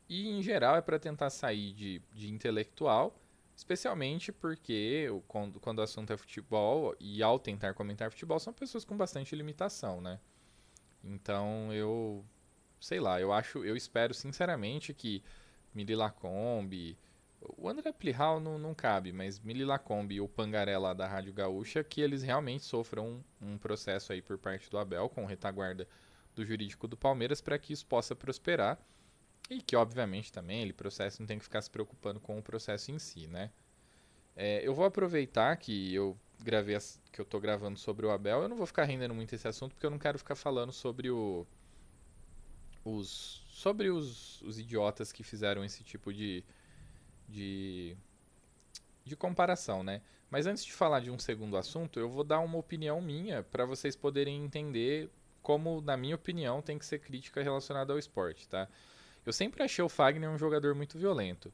e 0.09 0.27
em 0.27 0.41
geral 0.41 0.75
é 0.75 0.81
para 0.81 0.97
tentar 0.97 1.29
sair 1.29 1.71
de, 1.73 2.01
de 2.11 2.29
intelectual, 2.29 3.15
especialmente 3.55 4.31
porque 4.31 5.07
quando, 5.27 5.59
quando 5.59 5.79
o 5.79 5.83
assunto 5.83 6.11
é 6.11 6.17
futebol 6.17 6.95
e 6.99 7.21
ao 7.21 7.37
tentar 7.37 7.75
comentar 7.75 8.09
futebol 8.09 8.39
são 8.39 8.51
pessoas 8.51 8.83
com 8.83 8.97
bastante 8.97 9.35
limitação, 9.35 10.01
né? 10.01 10.19
Então 11.03 11.71
eu 11.71 12.25
sei 12.79 12.99
lá, 12.99 13.19
eu 13.19 13.31
acho, 13.31 13.63
eu 13.63 13.75
espero 13.75 14.13
sinceramente 14.13 14.93
que 14.93 15.21
Mili 15.73 15.95
Lacombe, 15.95 16.97
o 17.57 17.69
André 17.69 17.91
Plihal 17.91 18.39
não, 18.39 18.57
não 18.57 18.73
cabe, 18.73 19.11
mas 19.11 19.39
Mili 19.39 19.65
Lacombe 19.65 20.15
e 20.15 20.21
o 20.21 20.27
Pangaré 20.27 20.77
lá 20.77 20.93
da 20.93 21.07
Rádio 21.07 21.33
Gaúcha, 21.33 21.83
que 21.83 22.01
eles 22.01 22.23
realmente 22.23 22.63
sofram 22.63 23.21
um, 23.41 23.53
um 23.53 23.57
processo 23.57 24.11
aí 24.11 24.21
por 24.21 24.37
parte 24.37 24.69
do 24.69 24.77
Abel 24.77 25.09
com 25.09 25.25
retaguarda 25.25 25.87
do 26.33 26.45
jurídico 26.45 26.87
do 26.87 26.97
Palmeiras 26.97 27.41
para 27.41 27.59
que 27.59 27.73
isso 27.73 27.85
possa 27.85 28.15
prosperar 28.15 28.79
e 29.49 29.61
que, 29.61 29.75
obviamente, 29.75 30.31
também 30.31 30.61
ele 30.61 30.73
processo 30.73 31.21
não 31.21 31.27
tem 31.27 31.37
que 31.37 31.43
ficar 31.43 31.61
se 31.61 31.69
preocupando 31.69 32.19
com 32.19 32.37
o 32.37 32.43
processo 32.43 32.91
em 32.91 32.99
si, 32.99 33.27
né? 33.27 33.51
É, 34.35 34.65
eu 34.65 34.73
vou 34.73 34.85
aproveitar 34.85 35.55
que 35.57 35.93
eu 35.93 36.17
gravei 36.41 36.75
as, 36.75 37.01
que 37.11 37.19
eu 37.19 37.25
tô 37.25 37.39
gravando 37.39 37.77
sobre 37.77 38.05
o 38.05 38.11
Abel. 38.11 38.43
Eu 38.43 38.49
não 38.49 38.55
vou 38.55 38.67
ficar 38.67 38.83
rendendo 38.85 39.13
muito 39.13 39.33
esse 39.35 39.47
assunto 39.47 39.73
porque 39.73 39.85
eu 39.85 39.89
não 39.89 39.99
quero 39.99 40.17
ficar 40.17 40.35
falando 40.35 40.71
sobre 40.71 41.09
o 41.09 41.45
os 42.85 43.43
sobre 43.49 43.89
os, 43.89 44.41
os 44.41 44.57
idiotas 44.57 45.11
que 45.11 45.23
fizeram 45.23 45.65
esse 45.65 45.83
tipo 45.83 46.13
de 46.13 46.43
de 47.27 47.97
de 49.03 49.15
comparação, 49.15 49.83
né? 49.83 50.01
Mas 50.29 50.45
antes 50.45 50.63
de 50.63 50.71
falar 50.71 50.99
de 50.99 51.09
um 51.09 51.17
segundo 51.17 51.57
assunto, 51.57 51.99
eu 51.99 52.07
vou 52.07 52.23
dar 52.23 52.39
uma 52.39 52.57
opinião 52.57 53.01
minha 53.01 53.43
para 53.43 53.65
vocês 53.65 53.95
poderem 53.95 54.43
entender 54.45 55.09
como, 55.41 55.81
na 55.81 55.97
minha 55.97 56.15
opinião, 56.15 56.61
tem 56.61 56.77
que 56.77 56.85
ser 56.85 56.99
crítica 56.99 57.41
relacionada 57.41 57.91
ao 57.91 57.97
esporte, 57.97 58.47
tá? 58.47 58.69
Eu 59.25 59.33
sempre 59.33 59.63
achei 59.63 59.83
o 59.83 59.89
Fagner 59.89 60.29
um 60.29 60.37
jogador 60.37 60.73
muito 60.75 60.97
violento. 60.97 61.53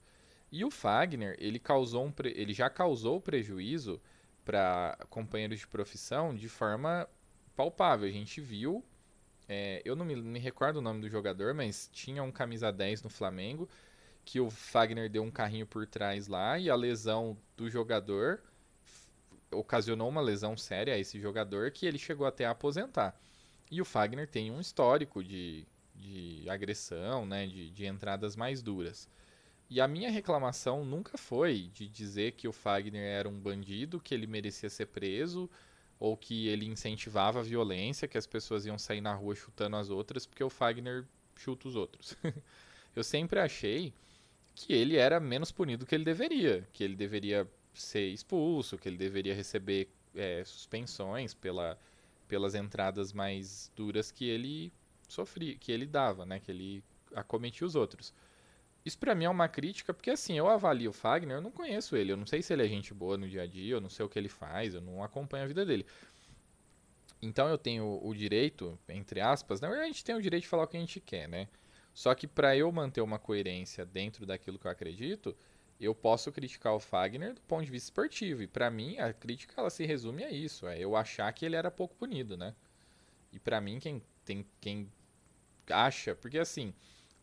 E 0.51 0.63
o 0.63 0.71
Fagner, 0.71 1.35
ele 1.39 1.59
causou 1.59 2.05
um 2.05 2.13
ele 2.23 2.53
já 2.53 2.69
causou 2.69 3.19
prejuízo 3.19 4.01
para 4.43 4.97
companheiros 5.09 5.59
de 5.59 5.67
profissão 5.67 6.35
de 6.35 6.47
forma 6.47 7.09
palpável. 7.55 8.07
A 8.07 8.11
gente 8.11 8.39
viu, 8.39 8.83
é, 9.49 9.81
eu 9.83 9.95
não 9.95 10.05
me, 10.05 10.15
me, 10.15 10.39
recordo 10.39 10.77
o 10.77 10.81
nome 10.81 11.01
do 11.01 11.09
jogador, 11.09 11.53
mas 11.53 11.89
tinha 11.91 12.21
um 12.23 12.31
camisa 12.31 12.71
10 12.71 13.03
no 13.03 13.09
Flamengo 13.09 13.67
que 14.23 14.39
o 14.39 14.49
Fagner 14.49 15.09
deu 15.09 15.23
um 15.23 15.31
carrinho 15.31 15.67
por 15.67 15.85
trás 15.85 16.27
lá 16.27 16.57
e 16.57 16.69
a 16.69 16.75
lesão 16.75 17.37
do 17.55 17.69
jogador 17.69 18.41
ocasionou 19.51 20.09
uma 20.09 20.21
lesão 20.21 20.57
séria 20.57 20.95
a 20.95 20.97
esse 20.97 21.19
jogador 21.19 21.71
que 21.71 21.85
ele 21.85 21.99
chegou 21.99 22.25
até 22.25 22.45
a 22.45 22.51
aposentar. 22.51 23.19
E 23.69 23.81
o 23.81 23.85
Fagner 23.85 24.27
tem 24.27 24.51
um 24.51 24.59
histórico 24.59 25.23
de 25.23 25.67
de 25.95 26.49
agressão, 26.49 27.25
né, 27.25 27.47
de, 27.47 27.69
de 27.69 27.85
entradas 27.85 28.35
mais 28.35 28.61
duras. 28.61 29.09
E 29.69 29.81
a 29.81 29.87
minha 29.87 30.11
reclamação 30.11 30.85
nunca 30.85 31.17
foi 31.17 31.69
de 31.73 31.87
dizer 31.87 32.33
que 32.33 32.47
o 32.47 32.51
Fagner 32.51 33.01
era 33.01 33.27
um 33.27 33.39
bandido, 33.39 33.99
que 33.99 34.13
ele 34.13 34.27
merecia 34.27 34.69
ser 34.69 34.87
preso, 34.87 35.49
ou 35.99 36.15
que 36.15 36.47
ele 36.47 36.65
incentivava 36.65 37.39
a 37.39 37.43
violência, 37.43 38.07
que 38.07 38.17
as 38.17 38.27
pessoas 38.27 38.65
iam 38.65 38.77
sair 38.77 39.01
na 39.01 39.13
rua 39.13 39.35
chutando 39.35 39.75
as 39.75 39.89
outras, 39.89 40.25
porque 40.25 40.43
o 40.43 40.49
Fagner 40.49 41.05
chuta 41.35 41.67
os 41.67 41.75
outros. 41.75 42.15
Eu 42.95 43.03
sempre 43.03 43.39
achei 43.39 43.93
que 44.53 44.71
ele 44.71 44.95
era 44.95 45.19
menos 45.19 45.51
punido 45.51 45.85
que 45.85 45.95
ele 45.95 46.05
deveria, 46.05 46.67
que 46.71 46.83
ele 46.83 46.95
deveria 46.95 47.47
ser 47.73 48.07
expulso, 48.07 48.77
que 48.77 48.87
ele 48.87 48.97
deveria 48.97 49.33
receber 49.33 49.89
é, 50.15 50.43
suspensões 50.45 51.33
pela, 51.33 51.77
pelas 52.27 52.55
entradas 52.55 53.11
mais 53.11 53.71
duras 53.75 54.11
que 54.11 54.25
ele 54.25 54.71
sofria, 55.13 55.55
que 55.55 55.71
ele 55.71 55.85
dava, 55.85 56.25
né? 56.25 56.39
Que 56.39 56.51
ele 56.51 56.83
acometia 57.13 57.65
os 57.65 57.75
outros. 57.75 58.13
Isso 58.85 58.99
para 58.99 59.15
mim 59.15 59.25
é 59.25 59.29
uma 59.29 59.47
crítica, 59.47 59.93
porque 59.93 60.11
assim, 60.11 60.37
eu 60.37 60.47
avalio 60.47 60.91
o 60.91 60.93
Fagner, 60.93 61.37
eu 61.37 61.41
não 61.41 61.49
conheço 61.49 61.95
ele, 61.95 62.11
eu 62.11 62.17
não 62.17 62.27
sei 62.27 62.43
se 62.43 62.53
ele 62.53 62.63
é 62.63 62.67
gente 62.67 62.93
boa 62.93 63.17
no 63.17 63.27
dia 63.27 63.41
a 63.41 63.47
dia, 63.47 63.73
eu 63.73 63.81
não 63.81 63.89
sei 63.89 64.05
o 64.05 64.09
que 64.09 64.19
ele 64.19 64.29
faz, 64.29 64.75
eu 64.75 64.81
não 64.81 65.03
acompanho 65.03 65.43
a 65.43 65.47
vida 65.47 65.65
dele. 65.65 65.85
Então 67.19 67.47
eu 67.49 67.57
tenho 67.57 67.99
o 68.03 68.13
direito, 68.13 68.77
entre 68.87 69.21
aspas, 69.21 69.59
verdade 69.59 69.81
a 69.81 69.87
gente 69.87 70.03
tem 70.03 70.13
o 70.13 70.21
direito 70.21 70.43
de 70.43 70.49
falar 70.49 70.63
o 70.63 70.67
que 70.67 70.77
a 70.77 70.79
gente 70.79 70.99
quer, 70.99 71.27
né? 71.27 71.47
Só 71.95 72.13
que 72.13 72.27
para 72.27 72.55
eu 72.55 72.71
manter 72.71 73.01
uma 73.01 73.17
coerência 73.17 73.85
dentro 73.85 74.25
daquilo 74.25 74.59
que 74.59 74.67
eu 74.67 74.71
acredito, 74.71 75.35
eu 75.79 75.95
posso 75.95 76.31
criticar 76.31 76.73
o 76.73 76.79
Fagner 76.79 77.33
do 77.33 77.41
ponto 77.41 77.65
de 77.65 77.71
vista 77.71 77.87
esportivo. 77.87 78.43
E 78.43 78.47
para 78.47 78.69
mim 78.69 78.99
a 78.99 79.11
crítica 79.13 79.55
ela 79.57 79.69
se 79.69 79.85
resume 79.85 80.23
a 80.23 80.31
isso, 80.31 80.67
é 80.67 80.77
eu 80.77 80.95
achar 80.95 81.31
que 81.33 81.45
ele 81.45 81.55
era 81.55 81.71
pouco 81.71 81.95
punido, 81.95 82.37
né? 82.37 82.53
E 83.31 83.39
para 83.39 83.59
mim 83.59 83.79
quem 83.79 84.03
tem 84.25 84.45
quem 84.59 84.91
acha, 85.69 86.15
porque 86.15 86.37
assim, 86.37 86.73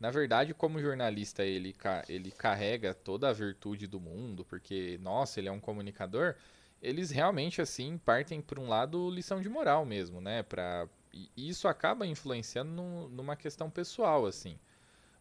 na 0.01 0.11
verdade, 0.11 0.55
como 0.55 0.81
jornalista 0.81 1.45
ele, 1.45 1.77
ele 2.09 2.31
carrega 2.33 2.93
toda 2.95 3.29
a 3.29 3.33
virtude 3.33 3.87
do 3.87 4.01
mundo, 4.01 4.45
porque, 4.45 4.99
nossa, 5.01 5.39
ele 5.41 5.49
é 5.49 5.53
um 5.53 5.61
comunicador. 5.61 6.35
eles 6.83 7.11
realmente 7.11 7.63
assim 7.63 7.99
partem 7.99 8.41
por 8.43 8.59
um 8.59 8.69
lado 8.69 9.09
lição 9.11 9.41
de 9.41 9.49
moral 9.49 9.85
mesmo, 9.85 10.21
né? 10.21 10.43
Pra, 10.43 10.89
e 11.13 11.31
isso 11.37 11.69
acaba 11.69 12.07
influenciando 12.07 12.73
no, 12.73 13.09
numa 13.11 13.37
questão 13.37 13.71
pessoal, 13.71 14.27
assim. 14.27 14.59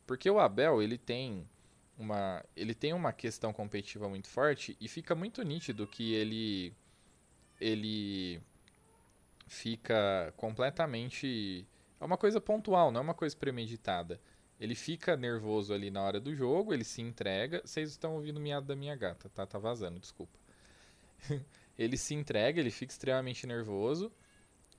Porque 0.07 0.29
o 0.29 0.39
Abel, 0.39 0.81
ele 0.81 0.97
tem 0.97 1.47
uma, 1.97 2.43
ele 2.55 2.73
tem 2.73 2.93
uma 2.93 3.13
questão 3.13 3.53
competitiva 3.53 4.09
muito 4.09 4.27
forte 4.29 4.75
e 4.81 4.87
fica 4.87 5.13
muito 5.15 5.43
nítido 5.43 5.87
que 5.87 6.13
ele 6.13 6.73
ele 7.59 8.41
fica 9.51 10.33
completamente 10.37 11.67
é 11.99 12.05
uma 12.05 12.17
coisa 12.17 12.39
pontual, 12.39 12.89
não 12.89 13.01
é 13.01 13.03
uma 13.03 13.13
coisa 13.13 13.35
premeditada. 13.35 14.19
Ele 14.57 14.73
fica 14.73 15.17
nervoso 15.17 15.73
ali 15.73 15.91
na 15.91 16.01
hora 16.01 16.19
do 16.19 16.33
jogo, 16.33 16.73
ele 16.73 16.83
se 16.83 17.01
entrega. 17.01 17.61
Vocês 17.65 17.89
estão 17.89 18.15
ouvindo 18.15 18.37
o 18.37 18.39
miado 18.39 18.65
da 18.65 18.75
minha 18.75 18.95
gata, 18.95 19.29
tá? 19.29 19.45
Tá 19.45 19.59
vazando, 19.59 19.99
desculpa. 19.99 20.39
ele 21.77 21.97
se 21.97 22.15
entrega, 22.15 22.59
ele 22.59 22.71
fica 22.71 22.93
extremamente 22.93 23.45
nervoso. 23.45 24.11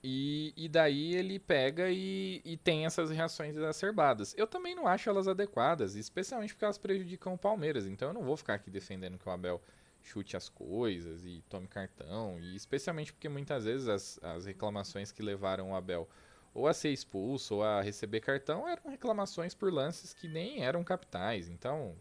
E, 0.02 0.52
e 0.56 0.68
daí 0.68 1.14
ele 1.14 1.38
pega 1.38 1.90
e, 1.90 2.40
e 2.44 2.56
tem 2.56 2.86
essas 2.86 3.10
reações 3.10 3.54
exacerbadas. 3.54 4.34
Eu 4.38 4.46
também 4.46 4.74
não 4.74 4.88
acho 4.88 5.08
elas 5.08 5.28
adequadas, 5.28 5.94
especialmente 5.96 6.54
porque 6.54 6.64
elas 6.64 6.78
prejudicam 6.78 7.34
o 7.34 7.38
Palmeiras. 7.38 7.86
Então 7.86 8.08
eu 8.08 8.14
não 8.14 8.22
vou 8.22 8.36
ficar 8.36 8.54
aqui 8.54 8.70
defendendo 8.70 9.18
que 9.18 9.28
o 9.28 9.32
Abel 9.32 9.62
chute 10.02 10.36
as 10.36 10.48
coisas 10.48 11.24
e 11.24 11.42
tome 11.48 11.66
cartão. 11.66 12.38
E 12.40 12.54
especialmente 12.56 13.12
porque 13.12 13.28
muitas 13.28 13.64
vezes 13.64 13.88
as, 13.88 14.18
as 14.22 14.46
reclamações 14.46 15.12
que 15.12 15.22
levaram 15.22 15.70
o 15.70 15.74
Abel 15.74 16.08
ou 16.54 16.66
a 16.66 16.74
ser 16.74 16.90
expulso 16.90 17.56
ou 17.56 17.62
a 17.64 17.80
receber 17.80 18.20
cartão 18.20 18.68
eram 18.68 18.90
reclamações 18.90 19.54
por 19.54 19.72
lances 19.72 20.12
que 20.12 20.28
nem 20.28 20.62
eram 20.62 20.84
capitais. 20.84 21.48
Então, 21.48 21.96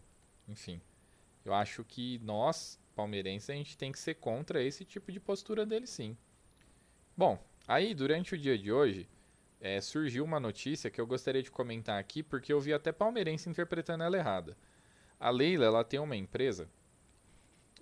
enfim, 0.48 0.80
eu 1.44 1.54
acho 1.54 1.84
que 1.84 2.18
nós, 2.18 2.78
palmeirenses, 2.94 3.50
a 3.50 3.54
gente 3.54 3.78
tem 3.78 3.90
que 3.90 3.98
ser 3.98 4.14
contra 4.14 4.62
esse 4.62 4.84
tipo 4.84 5.10
de 5.10 5.18
postura 5.18 5.64
dele 5.64 5.86
sim. 5.86 6.16
Bom, 7.16 7.38
Aí, 7.66 7.94
durante 7.94 8.34
o 8.34 8.38
dia 8.38 8.58
de 8.58 8.72
hoje, 8.72 9.08
é, 9.60 9.80
surgiu 9.80 10.24
uma 10.24 10.40
notícia 10.40 10.90
que 10.90 11.00
eu 11.00 11.06
gostaria 11.06 11.42
de 11.42 11.50
comentar 11.50 11.98
aqui, 11.98 12.22
porque 12.22 12.52
eu 12.52 12.60
vi 12.60 12.72
até 12.72 12.90
palmeirense 12.90 13.48
interpretando 13.48 14.02
ela 14.02 14.16
errada. 14.16 14.56
A 15.18 15.30
Leila 15.30 15.66
ela 15.66 15.84
tem 15.84 16.00
uma 16.00 16.16
empresa 16.16 16.68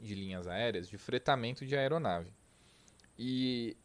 de 0.02 0.14
linhas 0.14 0.46
aéreas 0.46 0.88
de 0.88 0.98
fretamento 0.98 1.64
de 1.66 1.76
aeronave. 1.76 2.32
E 3.18 3.76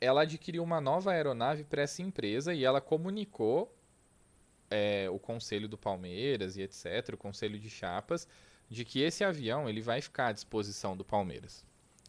ela 0.00 0.22
adquiriu 0.22 0.62
uma 0.62 0.80
nova 0.80 1.12
aeronave 1.12 1.64
para 1.64 1.82
essa 1.82 2.02
empresa 2.02 2.54
e 2.54 2.64
ela 2.64 2.80
comunicou 2.80 3.74
é, 4.70 5.08
o 5.10 5.18
conselho 5.18 5.68
do 5.68 5.78
Palmeiras 5.78 6.56
e 6.56 6.62
etc, 6.62 7.14
o 7.14 7.16
conselho 7.16 7.58
de 7.58 7.70
chapas, 7.70 8.26
de 8.68 8.84
que 8.84 9.00
esse 9.00 9.22
avião 9.22 9.68
ele 9.68 9.80
vai 9.80 10.00
ficar 10.00 10.28
à 10.28 10.32
disposição 10.32 10.96
do 10.96 11.04
Palmeiras. 11.04 11.64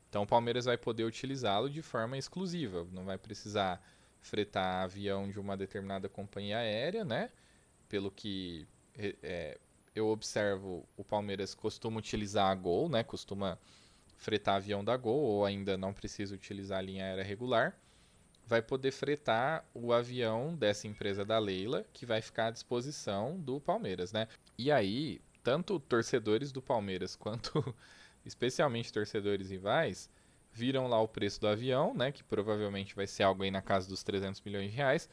Então 0.10 0.24
o 0.24 0.28
Palmeiras 0.28 0.66
vai 0.66 0.78
poder 0.78 1.04
utilizá-lo 1.04 1.70
de 1.70 1.82
forma 1.82 2.18
exclusiva, 2.18 2.88
não 2.92 3.06
vai 3.06 3.18
precisar 3.18 3.82
fretar 4.22 4.84
avião 4.84 5.30
de 5.30 5.40
uma 5.40 5.56
determinada 5.56 6.10
companhia 6.10 6.58
aérea, 6.58 7.06
né? 7.06 7.30
Pelo 7.88 8.10
que 8.10 8.68
é, 8.98 9.58
eu 9.98 10.08
observo, 10.10 10.88
o 10.96 11.04
Palmeiras 11.04 11.56
costuma 11.56 12.00
utilizar 12.00 12.52
a 12.52 12.56
Gol, 12.56 12.88
né? 12.90 13.04
Costuma 13.04 13.58
fretar 14.16 14.56
avião 14.56 14.84
da 14.84 14.96
Gol, 14.96 15.20
ou 15.20 15.46
ainda 15.46 15.78
não 15.78 15.94
precisa 15.94 16.36
utilizar 16.36 16.80
a 16.80 16.82
linha 16.82 17.04
aérea 17.04 17.24
regular. 17.24 17.78
Vai 18.46 18.62
poder 18.62 18.92
fretar 18.92 19.66
o 19.74 19.92
avião 19.92 20.56
dessa 20.56 20.88
empresa 20.88 21.26
da 21.26 21.38
Leila, 21.38 21.86
que 21.94 22.06
vai 22.06 22.22
ficar 22.22 22.48
à 22.48 22.52
disposição 22.52 23.40
do 23.40 23.60
Palmeiras, 23.60 24.12
né? 24.12 24.28
E 24.58 24.72
aí, 24.72 25.20
tanto 25.44 25.80
torcedores 25.80 26.52
do 26.52 26.62
Palmeiras 26.62 27.16
quanto 27.18 27.76
especialmente 28.26 28.92
torcedores 28.94 29.50
rivais, 29.50 30.10
viram 30.52 30.88
lá 30.88 31.00
o 31.00 31.08
preço 31.08 31.40
do 31.40 31.48
avião, 31.48 31.94
né, 31.94 32.12
que 32.12 32.24
provavelmente 32.24 32.96
vai 32.96 33.08
ser 33.08 33.24
algo 33.24 33.44
aí 33.44 33.52
na 33.52 33.62
casa 33.62 33.88
dos 33.88 34.04
300 34.04 34.42
milhões 34.42 34.72
de 34.72 34.76
reais, 34.76 35.10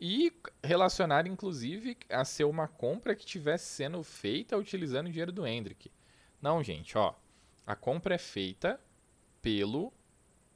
e 0.00 0.32
relacionar 0.62 1.26
inclusive 1.26 1.96
a 2.08 2.24
ser 2.24 2.44
uma 2.44 2.68
compra 2.68 3.14
que 3.14 3.24
estivesse 3.24 3.66
sendo 3.66 4.02
feita 4.02 4.56
utilizando 4.56 5.06
o 5.06 5.10
dinheiro 5.10 5.32
do 5.32 5.46
Hendrick. 5.46 5.90
Não, 6.40 6.62
gente, 6.62 6.96
ó, 6.98 7.14
a 7.66 7.74
compra 7.74 8.14
é 8.14 8.18
feita 8.18 8.80
pelo 9.40 9.92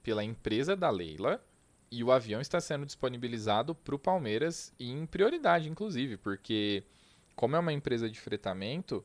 pela 0.02 0.24
empresa 0.24 0.74
da 0.74 0.90
Leila 0.90 1.44
e 1.90 2.04
o 2.04 2.12
avião 2.12 2.40
está 2.40 2.60
sendo 2.60 2.86
disponibilizado 2.86 3.74
para 3.74 3.94
o 3.94 3.98
Palmeiras 3.98 4.72
em 4.78 5.04
prioridade, 5.06 5.68
inclusive, 5.68 6.16
porque 6.16 6.84
como 7.34 7.56
é 7.56 7.58
uma 7.58 7.72
empresa 7.72 8.08
de 8.08 8.20
fretamento, 8.20 9.04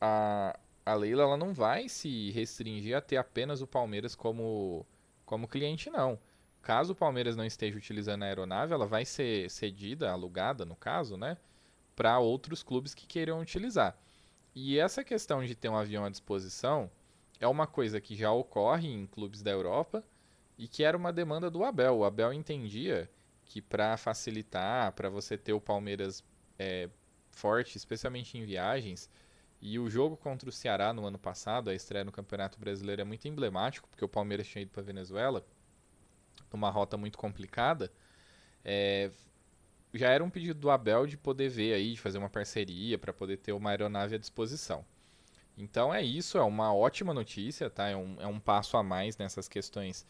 a, 0.00 0.58
a 0.84 0.94
Leila 0.94 1.22
ela 1.22 1.36
não 1.36 1.54
vai 1.54 1.88
se 1.88 2.30
restringir 2.32 2.96
a 2.96 3.00
ter 3.00 3.16
apenas 3.16 3.62
o 3.62 3.66
Palmeiras 3.66 4.14
como, 4.14 4.86
como 5.24 5.48
cliente, 5.48 5.88
não. 5.88 6.18
Caso 6.62 6.92
o 6.92 6.96
Palmeiras 6.96 7.36
não 7.36 7.44
esteja 7.44 7.76
utilizando 7.76 8.22
a 8.22 8.26
aeronave, 8.26 8.72
ela 8.72 8.86
vai 8.86 9.04
ser 9.04 9.50
cedida, 9.50 10.10
alugada, 10.10 10.64
no 10.64 10.76
caso, 10.76 11.16
né, 11.16 11.36
para 11.96 12.18
outros 12.18 12.62
clubes 12.62 12.94
que 12.94 13.06
queiram 13.06 13.40
utilizar. 13.40 13.96
E 14.54 14.78
essa 14.78 15.02
questão 15.02 15.44
de 15.44 15.54
ter 15.54 15.68
um 15.68 15.76
avião 15.76 16.04
à 16.04 16.10
disposição 16.10 16.90
é 17.38 17.46
uma 17.46 17.66
coisa 17.66 18.00
que 18.00 18.14
já 18.14 18.30
ocorre 18.30 18.88
em 18.88 19.06
clubes 19.06 19.42
da 19.42 19.50
Europa 19.50 20.04
e 20.58 20.68
que 20.68 20.84
era 20.84 20.96
uma 20.96 21.12
demanda 21.12 21.50
do 21.50 21.64
Abel. 21.64 21.98
O 21.98 22.04
Abel 22.04 22.32
entendia 22.32 23.10
que 23.44 23.62
para 23.62 23.96
facilitar, 23.96 24.92
para 24.92 25.08
você 25.08 25.38
ter 25.38 25.52
o 25.52 25.60
Palmeiras 25.60 26.22
é, 26.58 26.90
forte, 27.30 27.76
especialmente 27.76 28.36
em 28.36 28.44
viagens, 28.44 29.08
e 29.60 29.78
o 29.78 29.90
jogo 29.90 30.16
contra 30.16 30.48
o 30.48 30.52
Ceará 30.52 30.92
no 30.92 31.06
ano 31.06 31.18
passado, 31.18 31.70
a 31.70 31.74
estreia 31.74 32.04
no 32.04 32.12
Campeonato 32.12 32.58
Brasileiro, 32.58 33.02
é 33.02 33.04
muito 33.04 33.26
emblemático, 33.28 33.88
porque 33.88 34.04
o 34.04 34.08
Palmeiras 34.08 34.46
tinha 34.46 34.62
ido 34.62 34.70
para 34.70 34.82
Venezuela, 34.82 35.44
numa 36.52 36.70
rota 36.70 36.96
muito 36.96 37.18
complicada. 37.18 37.90
É, 38.64 39.10
já 39.92 40.10
era 40.10 40.22
um 40.22 40.30
pedido 40.30 40.58
do 40.58 40.70
Abel 40.70 41.06
de 41.06 41.16
poder 41.16 41.48
ver 41.48 41.74
aí, 41.74 41.92
de 41.92 42.00
fazer 42.00 42.18
uma 42.18 42.30
parceria 42.30 42.98
para 42.98 43.12
poder 43.12 43.38
ter 43.38 43.52
uma 43.52 43.70
aeronave 43.70 44.14
à 44.14 44.18
disposição. 44.18 44.84
Então 45.56 45.92
é 45.92 46.02
isso, 46.02 46.38
é 46.38 46.42
uma 46.42 46.74
ótima 46.74 47.12
notícia, 47.12 47.68
tá? 47.68 47.88
É 47.88 47.96
um, 47.96 48.16
é 48.20 48.26
um 48.26 48.40
passo 48.40 48.76
a 48.76 48.82
mais 48.82 49.16
nessas 49.16 49.48
questões 49.48 50.06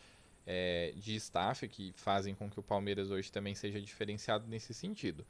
é, 0.46 0.92
de 0.96 1.14
staff 1.16 1.66
que 1.68 1.92
fazem 1.96 2.34
com 2.34 2.50
que 2.50 2.60
o 2.60 2.62
Palmeiras 2.62 3.10
hoje 3.10 3.32
também 3.32 3.54
seja 3.54 3.80
diferenciado 3.80 4.46
nesse 4.46 4.72
sentido. 4.74 5.26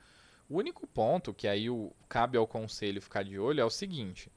O 0.48 0.56
único 0.58 0.86
ponto 0.86 1.32
que 1.32 1.46
aí 1.46 1.70
o, 1.70 1.92
cabe 2.08 2.36
ao 2.36 2.46
conselho 2.46 3.00
ficar 3.00 3.22
de 3.22 3.38
olho 3.38 3.60
é 3.60 3.64
o 3.64 3.70
seguinte: 3.70 4.30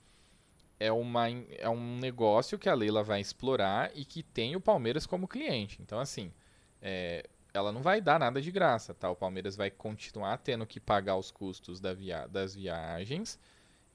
é, 0.79 0.91
uma, 0.91 1.27
é 1.29 1.69
um 1.69 1.97
negócio 1.97 2.59
que 2.59 2.69
a 2.69 2.73
Leila 2.73 3.03
vai 3.03 3.19
explorar 3.19 3.91
e 3.95 4.05
que 4.05 4.21
tem 4.21 4.55
o 4.55 4.61
Palmeiras 4.61 5.05
como 5.05 5.27
cliente. 5.27 5.81
Então, 5.81 5.99
assim, 5.99 6.31
é, 6.83 7.25
ela 7.53 7.71
não 7.71 7.81
vai 7.81 8.01
dar 8.01 8.19
nada 8.19 8.41
de 8.41 8.51
graça, 8.51 8.93
tá? 8.93 9.09
O 9.09 9.15
Palmeiras 9.15 9.55
vai 9.55 9.71
continuar 9.71 10.37
tendo 10.39 10.67
que 10.67 10.81
pagar 10.81 11.15
os 11.15 11.31
custos 11.31 11.79
da 11.79 11.93
via, 11.93 12.27
das 12.27 12.53
viagens. 12.53 13.39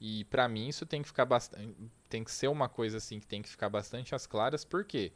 E 0.01 0.24
para 0.24 0.48
mim 0.48 0.68
isso 0.68 0.87
tem 0.87 1.03
que 1.03 1.09
ficar 1.09 1.27
bastante, 1.27 1.77
tem 2.09 2.24
que 2.24 2.31
ser 2.31 2.48
uma 2.48 2.68
coisa 2.68 2.96
assim 2.96 3.20
que 3.20 3.27
tem 3.27 3.42
que 3.42 3.48
ficar 3.48 3.68
bastante 3.68 4.14
às 4.14 4.27
claras, 4.27 4.64
por 4.64 4.85
quê? 4.85 5.12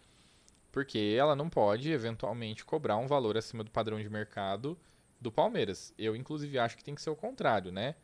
Porque 0.70 1.16
ela 1.18 1.34
não 1.34 1.48
pode 1.48 1.90
eventualmente 1.90 2.64
cobrar 2.64 2.96
um 2.96 3.06
valor 3.06 3.38
acima 3.38 3.64
do 3.64 3.70
padrão 3.70 4.00
de 4.00 4.10
mercado 4.10 4.78
do 5.20 5.30
Palmeiras. 5.32 5.94
Eu, 5.96 6.16
inclusive, 6.16 6.58
acho 6.58 6.76
que 6.76 6.84
tem 6.84 6.94
que 6.94 7.02
ser 7.02 7.10
o 7.10 7.16
contrário, 7.16 7.70
né? 7.70 7.94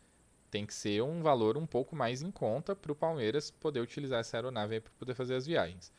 Tem 0.51 0.65
que 0.65 0.73
ser 0.73 1.03
um 1.03 1.21
valor 1.21 1.59
um 1.59 1.67
pouco 1.67 1.97
mais 1.97 2.23
em 2.23 2.31
conta 2.31 2.77
para 2.77 2.93
o 2.93 2.97
Palmeiras 2.97 3.51
poder 3.51 3.81
utilizar 3.81 4.21
essa 4.21 4.37
aeronave 4.37 4.81
para 4.81 4.93
poder 4.99 5.15
fazer 5.15 5.35
as 5.35 5.47
viagens. 5.47 5.93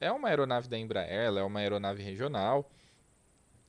É 0.00 0.10
uma 0.10 0.28
aeronave 0.28 0.68
da 0.68 0.76
Embraer, 0.76 1.26
ela 1.26 1.40
é 1.40 1.44
uma 1.44 1.60
aeronave 1.60 2.02
regional. 2.02 2.68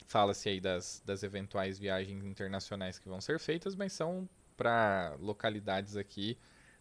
Fala-se 0.05 0.49
aí 0.49 0.61
das, 0.61 1.01
das 1.05 1.23
eventuais 1.23 1.79
viagens 1.79 2.23
internacionais 2.23 2.99
que 2.99 3.09
vão 3.09 3.19
ser 3.19 3.39
feitas, 3.39 3.75
mas 3.75 3.93
são 3.93 4.29
para 4.55 5.15
localidades 5.19 5.97
aqui 5.97 6.37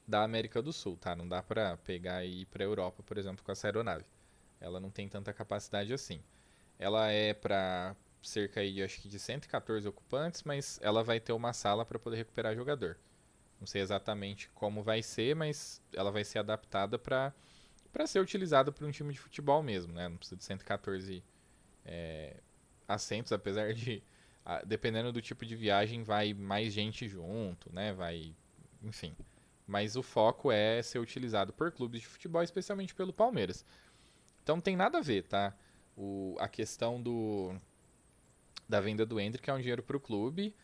da 0.07 0.23
América 0.23 0.61
do 0.61 0.73
Sul, 0.73 0.97
tá? 0.97 1.17
Não 1.17 1.27
dá 1.27 1.43
para 1.43 1.77
pegar 1.79 2.25
e 2.25 2.43
ir 2.43 2.47
para 2.47 2.63
Europa, 2.63 3.03
por 3.03 3.17
exemplo, 3.17 3.43
com 3.45 3.51
essa 3.51 3.67
aeronave. 3.67 4.05
Ela 4.61 4.79
não 4.79 4.91
tem 4.91 5.09
tanta 5.09 5.33
capacidade 5.33 5.93
assim. 5.93 6.23
Ela 6.79 7.11
é 7.11 7.33
para 7.33 7.97
cerca 8.23 8.61
aí, 8.61 8.83
acho 8.83 9.01
que 9.01 9.09
de 9.09 9.19
114 9.19 9.87
ocupantes, 9.87 10.43
mas 10.43 10.79
ela 10.83 11.03
vai 11.03 11.21
ter 11.21 11.33
uma 11.33 11.53
sala 11.53 11.85
para 11.85 11.99
poder 11.99 12.17
recuperar 12.17 12.55
jogador. 12.55 12.99
Não 13.61 13.67
sei 13.67 13.81
exatamente 13.81 14.49
como 14.51 14.83
vai 14.83 15.03
ser, 15.03 15.35
mas 15.35 15.81
ela 15.93 16.11
vai 16.11 16.25
ser 16.25 16.39
adaptada 16.39 16.99
para 16.99 17.33
para 17.93 18.09
ser 18.09 18.19
utilizada 18.19 18.73
por 18.73 18.85
um 18.85 18.91
time 18.91 19.13
de 19.13 19.21
futebol 19.21 19.63
mesmo, 19.63 19.93
né? 19.93 20.09
Não 20.09 20.17
precisa 20.17 20.37
de 20.37 20.43
114 20.43 21.23
é, 21.85 22.37
assentos, 22.87 23.33
apesar 23.33 23.73
de 23.73 24.03
dependendo 24.67 25.11
do 25.11 25.23
tipo 25.23 25.47
de 25.47 25.57
viagem 25.57 26.03
vai 26.03 26.35
mais 26.35 26.73
gente 26.73 27.09
junto, 27.09 27.73
né? 27.73 27.93
Vai, 27.93 28.35
enfim. 28.83 29.15
Mas 29.67 29.97
o 29.97 30.03
foco 30.03 30.53
é 30.53 30.83
ser 30.83 30.99
utilizado 30.99 31.53
por 31.53 31.73
clubes 31.73 32.03
de 32.03 32.07
futebol, 32.07 32.43
especialmente 32.43 32.95
pelo 32.95 33.13
Palmeiras. 33.13 33.65
Então 34.43 34.57
não 34.57 34.63
tem 34.63 34.77
nada 34.77 34.99
a 34.99 35.01
ver, 35.01 35.23
tá? 35.23 35.55
O, 35.97 36.37
a 36.39 36.49
questão 36.49 37.01
do 37.01 37.55
da 38.69 38.81
venda 38.81 39.05
do 39.05 39.21
Hendrick 39.21 39.49
é 39.49 39.53
um 39.53 39.59
dinheiro 39.59 39.83
para 39.83 39.97
o 39.97 40.01
clube 40.01 40.55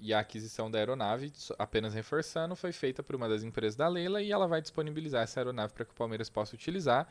e 0.00 0.14
a 0.14 0.20
aquisição 0.20 0.70
da 0.70 0.78
aeronave, 0.78 1.32
apenas 1.58 1.92
reforçando, 1.92 2.54
foi 2.54 2.72
feita 2.72 3.02
por 3.02 3.16
uma 3.16 3.28
das 3.28 3.42
empresas 3.42 3.76
da 3.76 3.88
Leila 3.88 4.22
e 4.22 4.30
ela 4.30 4.46
vai 4.46 4.60
disponibilizar 4.60 5.22
essa 5.22 5.40
aeronave 5.40 5.72
para 5.72 5.84
que 5.84 5.90
o 5.90 5.94
Palmeiras 5.94 6.30
possa 6.30 6.54
utilizar, 6.54 7.08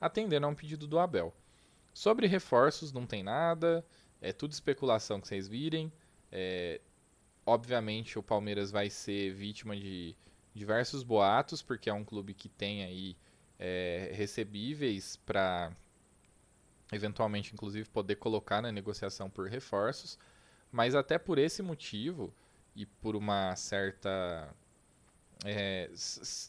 atendendo 0.00 0.46
a 0.46 0.48
um 0.48 0.54
pedido 0.54 0.86
do 0.86 0.98
Abel. 0.98 1.34
Sobre 1.92 2.28
reforços, 2.28 2.92
não 2.92 3.06
tem 3.06 3.24
nada. 3.24 3.84
É 4.20 4.32
tudo 4.32 4.52
especulação 4.52 5.20
que 5.20 5.28
vocês 5.28 5.46
virem. 5.48 5.92
É, 6.30 6.80
obviamente, 7.46 8.18
o 8.18 8.22
Palmeiras 8.22 8.70
vai 8.70 8.90
ser 8.90 9.32
vítima 9.32 9.76
de 9.76 10.14
diversos 10.54 11.02
boatos, 11.02 11.62
porque 11.62 11.88
é 11.88 11.94
um 11.94 12.04
clube 12.04 12.34
que 12.34 12.48
tem 12.48 12.84
aí 12.84 13.16
é, 13.58 14.10
recebíveis 14.14 15.16
para 15.16 15.72
eventualmente, 16.92 17.52
inclusive, 17.52 17.88
poder 17.88 18.16
colocar 18.16 18.62
na 18.62 18.72
negociação 18.72 19.28
por 19.28 19.48
reforços. 19.48 20.18
Mas 20.70 20.94
até 20.94 21.18
por 21.18 21.38
esse 21.38 21.62
motivo 21.62 22.32
e 22.74 22.86
por 22.86 23.16
uma 23.16 23.54
certa 23.56 24.54
é, 25.44 25.88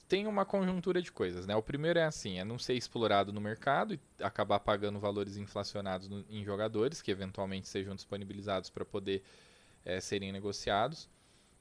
tem 0.08 0.26
uma 0.26 0.46
conjuntura 0.46 1.02
de 1.02 1.12
coisas, 1.12 1.46
né? 1.46 1.56
O 1.56 1.62
primeiro 1.62 2.00
é 2.00 2.06
assim, 2.06 2.40
é 2.40 2.44
não 2.44 2.58
ser 2.58 2.74
explorado 2.74 3.32
no 3.32 3.40
mercado 3.40 3.94
e 3.94 4.00
acabar 4.22 4.60
pagando 4.60 5.00
valores 5.00 5.38
inflacionados 5.38 6.08
no, 6.08 6.26
em 6.30 6.44
jogadores 6.44 7.02
que 7.02 7.12
eventualmente 7.12 7.68
sejam 7.68 7.94
disponibilizados 7.94 8.70
para 8.70 8.84
poder 8.84 9.24
é, 9.86 10.00
serem 10.00 10.32
negociados. 10.32 11.08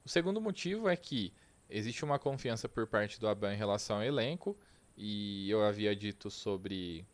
O 0.05 0.09
segundo 0.09 0.41
motivo 0.41 0.89
é 0.89 0.97
que 0.97 1.33
existe 1.69 2.03
uma 2.03 2.19
confiança 2.19 2.67
por 2.67 2.87
parte 2.87 3.21
do 3.21 3.29
Aban 3.29 3.53
em 3.53 3.59
relação 3.59 3.97
ao 3.97 4.05
elenco 4.05 4.57
e 4.97 5.51
eu 5.51 5.63
havia 5.63 5.95
dito 5.95 6.31
sobre 6.31 7.05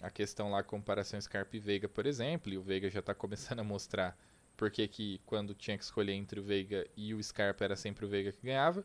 a 0.00 0.08
questão 0.08 0.52
lá 0.52 0.62
comparação 0.62 1.20
Scarpa 1.20 1.56
e 1.56 1.58
Veiga, 1.58 1.88
por 1.88 2.06
exemplo, 2.06 2.52
e 2.52 2.56
o 2.56 2.62
Veiga 2.62 2.88
já 2.88 3.00
está 3.00 3.12
começando 3.12 3.58
a 3.58 3.64
mostrar 3.64 4.16
porque 4.56 4.86
que 4.86 5.20
quando 5.26 5.52
tinha 5.52 5.76
que 5.76 5.82
escolher 5.84 6.12
entre 6.12 6.38
o 6.38 6.42
Veiga 6.44 6.86
e 6.96 7.12
o 7.12 7.22
Scarpa 7.22 7.64
era 7.64 7.74
sempre 7.74 8.04
o 8.04 8.08
Veiga 8.08 8.30
que 8.30 8.46
ganhava 8.46 8.84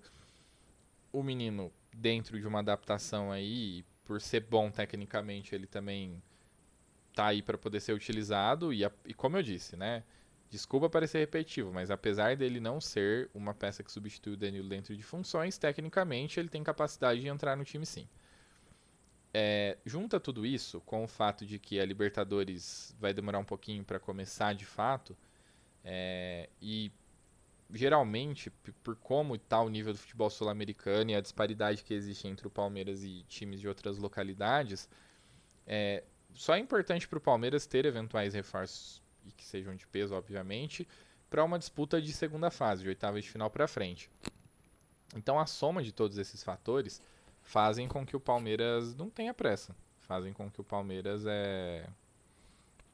o 1.14 1.24
menino, 1.24 1.72
dentro 1.96 2.40
de 2.40 2.46
uma 2.46 2.60
adaptação 2.60 3.32
aí, 3.32 3.86
por 4.04 4.20
ser 4.20 4.42
bom 4.42 4.70
tecnicamente, 4.70 5.56
ele 5.56 5.68
também 5.68 6.22
tá 7.14 7.28
aí 7.28 7.42
para 7.42 7.58
poder 7.58 7.80
ser 7.80 7.94
utilizado. 7.94 8.74
E, 8.74 8.84
a, 8.84 8.92
e 9.06 9.14
como 9.14 9.38
eu 9.38 9.44
disse, 9.44 9.78
né? 9.78 10.04
Desculpa 10.50 10.90
parecer 10.90 11.20
repetitivo, 11.20 11.72
mas 11.72 11.90
apesar 11.90 12.36
dele 12.36 12.60
não 12.60 12.82
ser 12.82 13.30
uma 13.34 13.54
peça 13.54 13.82
que 13.82 13.92
substitui 13.92 14.34
o 14.34 14.38
Danilo 14.38 14.70
dentro 14.70 14.96
de 14.96 15.02
funções, 15.02 15.58
tecnicamente 15.58 16.40
ele 16.40 16.50
tem 16.50 16.64
capacidade 16.64 17.22
de 17.22 17.28
entrar 17.28 17.56
no 17.56 17.64
time 17.64 17.86
sim. 17.86 18.08
É, 19.34 19.78
junta 19.84 20.20
tudo 20.20 20.46
isso 20.46 20.80
com 20.82 21.04
o 21.04 21.08
fato 21.08 21.44
de 21.44 21.58
que 21.58 21.80
a 21.80 21.86
Libertadores 21.86 22.96
vai 23.00 23.16
demorar 23.16 23.40
um 23.40 23.44
pouquinho 23.44 23.84
para 23.84 24.00
começar 24.00 24.54
de 24.54 24.66
fato, 24.66 25.18
é, 25.84 26.50
e 26.62 26.92
geralmente, 27.74 28.50
por 28.84 28.96
como 28.96 29.36
está 29.36 29.60
o 29.62 29.70
nível 29.70 29.94
do 29.94 30.00
futebol 30.00 30.30
sul-americano 30.30 31.12
e 31.12 31.16
a 31.16 31.22
disparidade 31.22 31.84
que 31.84 31.94
existe 31.94 32.28
entre 32.28 32.48
o 32.48 32.50
Palmeiras 32.52 33.04
e 33.04 33.24
times 33.28 33.60
de 33.60 33.68
outras 33.68 33.98
localidades, 33.98 34.88
é, 35.66 36.04
só 36.34 36.56
é 36.56 36.60
importante 36.60 37.08
para 37.08 37.18
o 37.18 37.22
Palmeiras 37.22 37.66
ter 37.66 37.86
eventuais 37.86 38.34
reforços 38.34 39.02
e 39.26 39.32
que 39.32 39.44
sejam 39.44 39.76
de 39.76 39.88
peso, 39.88 40.14
obviamente, 40.14 40.88
para 41.30 41.44
uma 41.44 41.58
disputa 41.58 42.02
de 42.02 42.14
segunda 42.14 42.52
fase, 42.52 42.84
de 42.84 42.90
oitava 42.90 43.20
de 43.20 43.30
final 43.30 43.50
para 43.50 43.68
frente. 43.68 44.10
Então 45.16 45.40
a 45.40 45.46
soma 45.46 45.82
de 45.82 45.92
todos 45.92 46.18
esses 46.18 46.44
fatores 46.44 47.02
fazem 47.42 47.88
com 47.88 48.06
que 48.06 48.16
o 48.16 48.20
Palmeiras 48.20 48.96
não 48.96 49.10
tenha 49.10 49.34
pressa, 49.34 49.76
fazem 50.02 50.32
com 50.32 50.50
que 50.50 50.62
o 50.62 50.64
Palmeiras 50.64 51.26
é, 51.26 51.88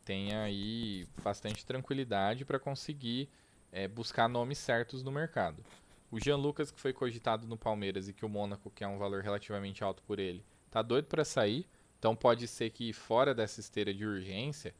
tenha 0.06 0.44
aí 0.44 1.08
bastante 1.24 1.66
tranquilidade 1.66 2.46
para 2.46 2.60
conseguir 2.60 3.30
é, 3.72 3.88
buscar 3.88 4.28
nomes 4.28 4.58
certos 4.58 5.04
no 5.04 5.12
mercado. 5.12 5.64
O 6.12 6.20
Jean 6.20 6.38
Lucas, 6.38 6.72
que 6.72 6.80
foi 6.80 6.92
cogitado 6.92 7.48
no 7.48 7.58
Palmeiras 7.58 8.08
e 8.08 8.14
que 8.14 8.26
o 8.26 8.30
Mônaco, 8.30 8.72
que 8.72 8.84
é 8.84 8.88
um 8.88 8.98
valor 8.98 9.22
relativamente 9.22 9.84
alto 9.84 10.02
por 10.04 10.20
ele, 10.20 10.44
tá 10.72 10.82
doido 10.82 11.06
para 11.06 11.24
sair. 11.24 11.68
Então 12.00 12.16
pode 12.16 12.48
ser 12.48 12.72
que 12.72 12.92
fora 12.94 13.36
dessa 13.36 13.60
esteira 13.60 13.94
de 13.94 14.06
urgência 14.06 14.74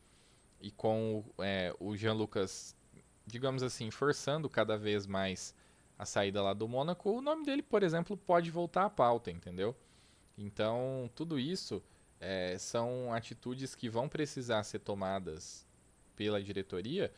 e 0.60 0.72
com 0.72 1.24
é, 1.40 1.74
o 1.80 1.96
Jean 1.96 2.14
Lucas, 2.14 2.76
digamos 3.28 3.62
assim, 3.62 3.92
forçando 3.92 4.50
cada 4.50 4.78
vez 4.78 5.06
mais 5.06 5.54
a 5.98 6.06
saída 6.06 6.42
lá 6.42 6.54
do 6.54 6.68
Mônaco, 6.68 7.12
o 7.12 7.22
nome 7.22 7.46
dele, 7.46 7.62
por 7.62 7.84
exemplo, 7.84 8.16
pode 8.16 8.50
voltar 8.50 8.86
à 8.86 8.90
pauta, 8.90 9.30
entendeu? 9.30 9.76
Então 10.38 11.10
tudo 11.14 11.38
isso 11.38 11.84
é, 12.20 12.58
são 12.58 13.14
atitudes 13.14 13.76
que 13.76 13.90
vão 13.90 14.08
precisar 14.08 14.64
ser 14.64 14.80
tomadas 14.80 15.68
pela 16.16 16.42
diretoria 16.42 17.12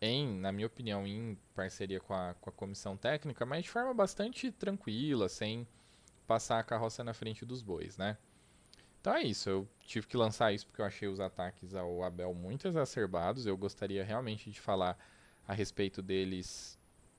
em, 0.00 0.38
na 0.38 0.52
minha 0.52 0.66
opinião, 0.66 1.06
em 1.06 1.38
parceria 1.54 2.00
com 2.00 2.14
a, 2.14 2.34
com 2.34 2.50
a 2.50 2.52
comissão 2.52 2.96
técnica, 2.96 3.46
mas 3.46 3.64
de 3.64 3.70
forma 3.70 3.94
bastante 3.94 4.50
tranquila, 4.50 5.28
sem 5.28 5.66
passar 6.26 6.58
a 6.58 6.64
carroça 6.64 7.02
na 7.02 7.14
frente 7.14 7.44
dos 7.44 7.62
bois, 7.62 7.96
né? 7.96 8.16
Então 9.00 9.14
é 9.14 9.22
isso, 9.22 9.48
eu 9.48 9.68
tive 9.80 10.06
que 10.06 10.16
lançar 10.16 10.52
isso 10.52 10.66
porque 10.66 10.80
eu 10.80 10.84
achei 10.84 11.06
os 11.06 11.20
ataques 11.20 11.74
ao 11.74 12.02
Abel 12.02 12.34
muito 12.34 12.66
exacerbados. 12.66 13.46
Eu 13.46 13.56
gostaria 13.56 14.04
realmente 14.04 14.50
de 14.50 14.60
falar 14.60 14.98
a 15.46 15.54
respeito 15.54 16.02
deles 16.02 16.76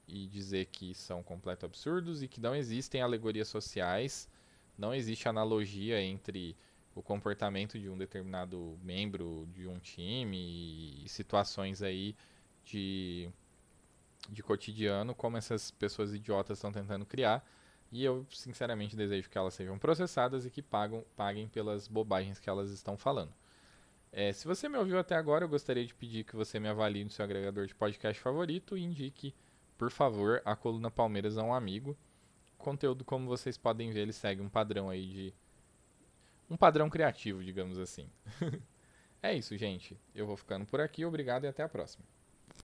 e 0.08 0.28
dizer 0.28 0.66
que 0.66 0.94
são 0.94 1.24
completo 1.24 1.66
absurdos 1.66 2.22
e 2.22 2.28
que 2.28 2.42
não 2.42 2.54
existem 2.54 3.02
alegorias 3.02 3.48
sociais, 3.48 4.30
não 4.78 4.94
existe 4.94 5.30
analogia 5.30 6.02
entre 6.02 6.58
o 6.94 7.02
comportamento 7.02 7.80
de 7.80 7.90
um 7.90 7.98
determinado 7.98 8.78
membro 8.84 9.48
de 9.54 9.68
um 9.68 9.80
time 9.80 11.04
e 11.06 11.08
situações 11.08 11.82
aí 11.82 12.16
de, 12.68 13.30
de 14.30 14.44
cotidiano 14.44 15.16
como 15.16 15.38
essas 15.38 15.72
pessoas 15.72 16.14
idiotas 16.14 16.58
estão 16.58 16.72
tentando 16.72 17.06
criar. 17.06 17.46
E 17.92 18.04
eu, 18.04 18.26
sinceramente, 18.30 18.96
desejo 18.96 19.30
que 19.30 19.38
elas 19.38 19.54
sejam 19.54 19.80
processadas 19.80 20.46
e 20.46 20.52
que 20.52 20.62
pagam, 20.62 21.06
paguem 21.16 21.48
pelas 21.48 21.88
bobagens 21.88 22.40
que 22.40 22.50
elas 22.50 22.70
estão 22.70 22.98
falando. 22.98 23.34
É, 24.12 24.34
se 24.34 24.46
você 24.46 24.68
me 24.68 24.78
ouviu 24.78 25.00
até 25.00 25.16
agora, 25.16 25.46
eu 25.46 25.50
gostaria 25.50 25.86
de 25.86 25.94
pedir 25.94 26.26
que 26.26 26.36
você 26.36 26.60
me 26.60 26.68
avalie 26.68 27.04
no 27.04 27.10
seu 27.10 27.24
agregador 27.24 27.66
de 27.66 27.76
podcast 27.76 28.22
favorito 28.22 28.78
e 28.78 28.84
indique, 28.84 29.34
por 29.78 29.90
favor, 29.90 30.42
a 30.44 30.56
coluna 30.56 30.92
Palmeiras 30.92 31.38
a 31.38 31.44
um 31.44 31.54
amigo. 31.54 31.98
conteúdo, 32.58 33.06
como 33.06 33.28
vocês 33.28 33.58
podem 33.58 33.92
ver, 33.92 34.02
ele 34.02 34.14
segue 34.14 34.42
um 34.42 34.50
padrão 34.50 34.90
aí 34.90 35.06
de. 35.08 35.34
Um 36.50 36.58
padrão 36.58 36.90
criativo, 36.90 37.44
digamos 37.44 37.78
assim. 37.78 38.10
é 39.22 39.34
isso, 39.34 39.56
gente. 39.58 39.98
Eu 40.16 40.26
vou 40.26 40.38
ficando 40.38 40.66
por 40.66 40.82
aqui. 40.82 41.06
Obrigado 41.06 41.44
e 41.44 41.48
até 41.48 41.64
a 41.64 41.70
próxima. 41.70 42.06